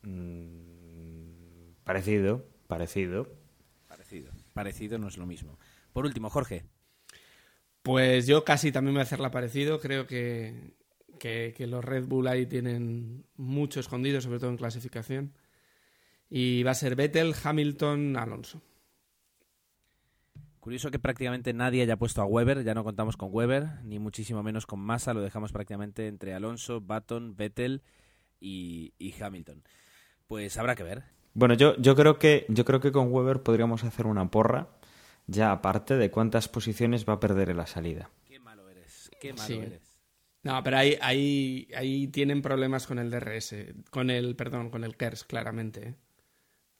[0.03, 3.27] Mm, parecido, parecido.
[3.87, 4.31] Parecido.
[4.53, 5.57] Parecido no es lo mismo.
[5.93, 6.65] Por último, Jorge.
[7.83, 9.79] Pues yo casi también me voy a hacerla parecido.
[9.79, 10.73] Creo que,
[11.19, 15.33] que, que, los Red Bull ahí tienen mucho escondido, sobre todo en clasificación.
[16.29, 18.61] Y va a ser Vettel, Hamilton, Alonso.
[20.61, 24.43] Curioso que prácticamente nadie haya puesto a Weber, ya no contamos con Weber, ni muchísimo
[24.43, 27.81] menos con Massa, lo dejamos prácticamente entre Alonso, Baton, Vettel
[28.39, 29.63] y, y Hamilton.
[30.27, 31.03] Pues habrá que ver.
[31.33, 34.67] Bueno, yo, yo, creo que, yo creo que con Weber podríamos hacer una porra,
[35.27, 38.09] ya aparte de cuántas posiciones va a perder en la salida.
[38.27, 39.53] Qué malo eres, qué malo Sí.
[39.53, 39.81] eres.
[40.43, 43.55] No, pero ahí, ahí, ahí tienen problemas con el DRS,
[43.91, 45.89] con el, perdón, con el KERS, claramente.
[45.89, 45.95] ¿eh?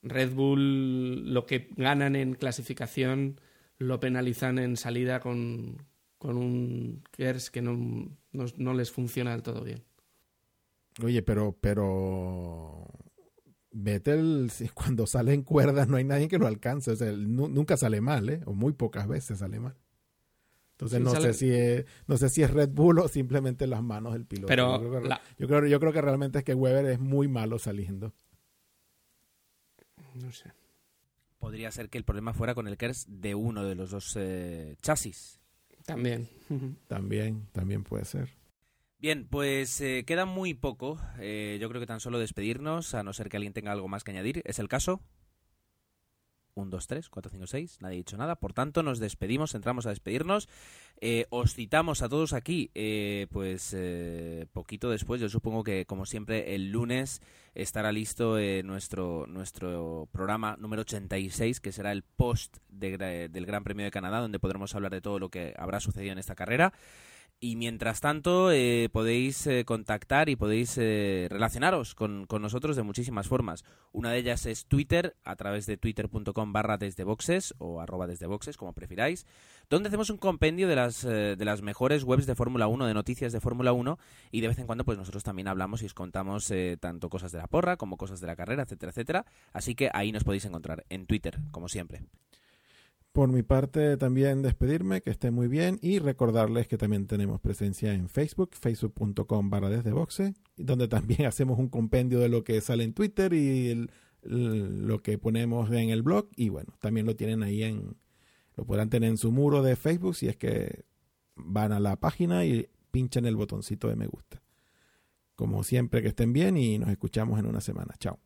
[0.02, 3.40] Red Bull, lo que ganan en clasificación,
[3.78, 5.86] lo penalizan en salida con,
[6.18, 7.74] con un KERS que no,
[8.32, 9.84] no, no les funciona del todo bien.
[11.04, 12.88] Oye, pero, pero
[13.72, 16.92] Vettel, si cuando sale en cuerdas no hay nadie que lo alcance.
[16.92, 18.42] O sea, él nunca sale mal, ¿eh?
[18.46, 19.76] O muy pocas veces sale mal.
[20.74, 23.68] Entonces Sí, no sale- sé si es, no sé si es Red Bull o simplemente
[23.68, 24.48] las manos del piloto.
[24.48, 27.00] Pero yo, creo que, la- yo, creo, yo creo que realmente es que Weber es
[27.00, 28.14] muy malo saliendo.
[30.16, 30.52] No sé.
[31.40, 34.76] Podría ser que el problema fuera con el KERS de uno de los dos eh,
[34.82, 35.40] chasis.
[35.86, 36.28] También.
[36.88, 38.30] También, también puede ser.
[39.02, 41.00] Bien, pues eh, queda muy poco.
[41.20, 44.04] Eh, yo creo que tan solo despedirnos, a no ser que alguien tenga algo más
[44.04, 44.44] que añadir.
[44.46, 45.02] ¿Es el caso?
[46.54, 47.78] 1, 2, 3, 4, 5, 6.
[47.82, 48.36] Nadie ha dicho nada.
[48.36, 50.48] Por tanto, nos despedimos, entramos a despedirnos.
[51.00, 55.20] Eh, os citamos a todos aquí, eh, pues eh, poquito después.
[55.20, 57.22] Yo supongo que, como siempre, el lunes
[57.56, 63.64] estará listo eh, nuestro, nuestro programa número 86, que será el post de del Gran
[63.64, 66.72] Premio de Canadá, donde podremos hablar de todo lo que habrá sucedido en esta carrera.
[67.44, 72.84] Y mientras tanto, eh, podéis eh, contactar y podéis eh, relacionaros con, con nosotros de
[72.84, 73.66] muchísimas formas.
[73.92, 78.28] Una de ellas es Twitter, a través de twitter.com barra desde boxes o arroba desde
[78.28, 79.26] boxes, como prefiráis,
[79.72, 82.94] donde hacemos un compendio de las, eh, de las mejores webs de Fórmula 1, de
[82.94, 83.98] noticias de Fórmula 1,
[84.30, 87.32] y de vez en cuando pues nosotros también hablamos y os contamos eh, tanto cosas
[87.32, 89.26] de la porra como cosas de la carrera, etcétera, etcétera.
[89.54, 92.04] Así que ahí nos podéis encontrar, en Twitter, como siempre.
[93.12, 97.94] Por mi parte, también despedirme, que esté muy bien y recordarles que también tenemos presencia
[97.94, 102.86] en Facebook, facebook.com barra desde boxe, donde también hacemos un compendio de lo que sale
[102.86, 103.88] en Twitter y
[104.22, 106.30] lo que ponemos en el blog.
[106.38, 107.98] Y bueno, también lo tienen ahí en,
[108.56, 110.86] lo podrán tener en su muro de Facebook si es que
[111.36, 114.42] van a la página y pinchan el botoncito de me gusta.
[115.36, 117.96] Como siempre, que estén bien y nos escuchamos en una semana.
[118.00, 118.20] Chao.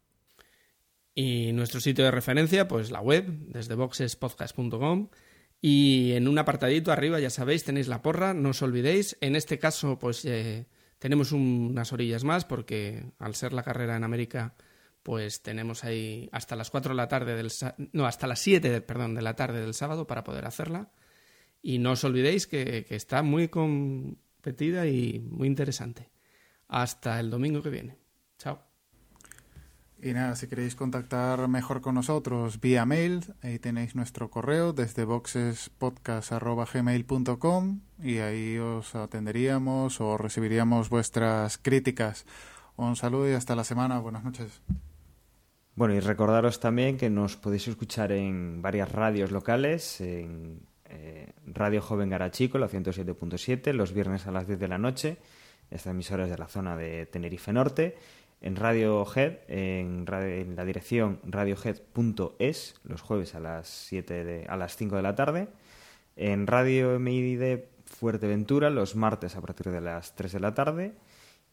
[1.18, 5.09] Y nuestro sitio de referencia, pues la web, desde boxespodcast.com.
[5.61, 9.18] Y en un apartadito arriba, ya sabéis, tenéis la porra, no os olvidéis.
[9.22, 10.68] En este caso, pues eh,
[10.99, 14.55] tenemos un- unas orillas más, porque al ser la carrera en América,
[15.03, 17.49] pues tenemos ahí hasta las 4 de la tarde del...
[17.93, 20.91] No, hasta las 7, de- perdón, de la tarde del sábado para poder hacerla.
[21.61, 26.09] Y no os olvidéis que, que está muy competida y muy interesante.
[26.68, 27.97] Hasta el domingo que viene.
[28.38, 28.61] Chao.
[30.01, 35.05] Y nada, si queréis contactar mejor con nosotros vía mail, ahí tenéis nuestro correo desde
[35.05, 42.25] boxespodcast.gmail.com y ahí os atenderíamos o recibiríamos vuestras críticas.
[42.75, 43.99] Un saludo y hasta la semana.
[43.99, 44.61] Buenas noches.
[45.75, 51.81] Bueno, y recordaros también que nos podéis escuchar en varias radios locales, en eh, Radio
[51.81, 55.17] Joven Garachico, la 107.7, los viernes a las 10 de la noche,
[55.69, 57.97] esta emisora es de la zona de Tenerife Norte,
[58.45, 64.45] en Radio Head, en, radio- en la dirección radiohead.es, los jueves a las, 7 de,
[64.47, 65.47] a las 5 de la tarde,
[66.15, 70.93] en Radio MID Fuerteventura, los martes a partir de las 3 de la tarde,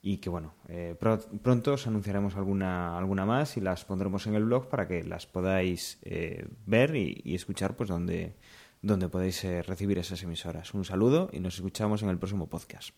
[0.02, 4.34] y que bueno, eh, pro- pronto os anunciaremos alguna, alguna más y las pondremos en
[4.34, 8.34] el blog para que las podáis eh, ver y, y escuchar pues donde,
[8.82, 10.74] donde podéis eh, recibir esas emisoras.
[10.74, 12.90] Un saludo y nos escuchamos en el próximo podcast.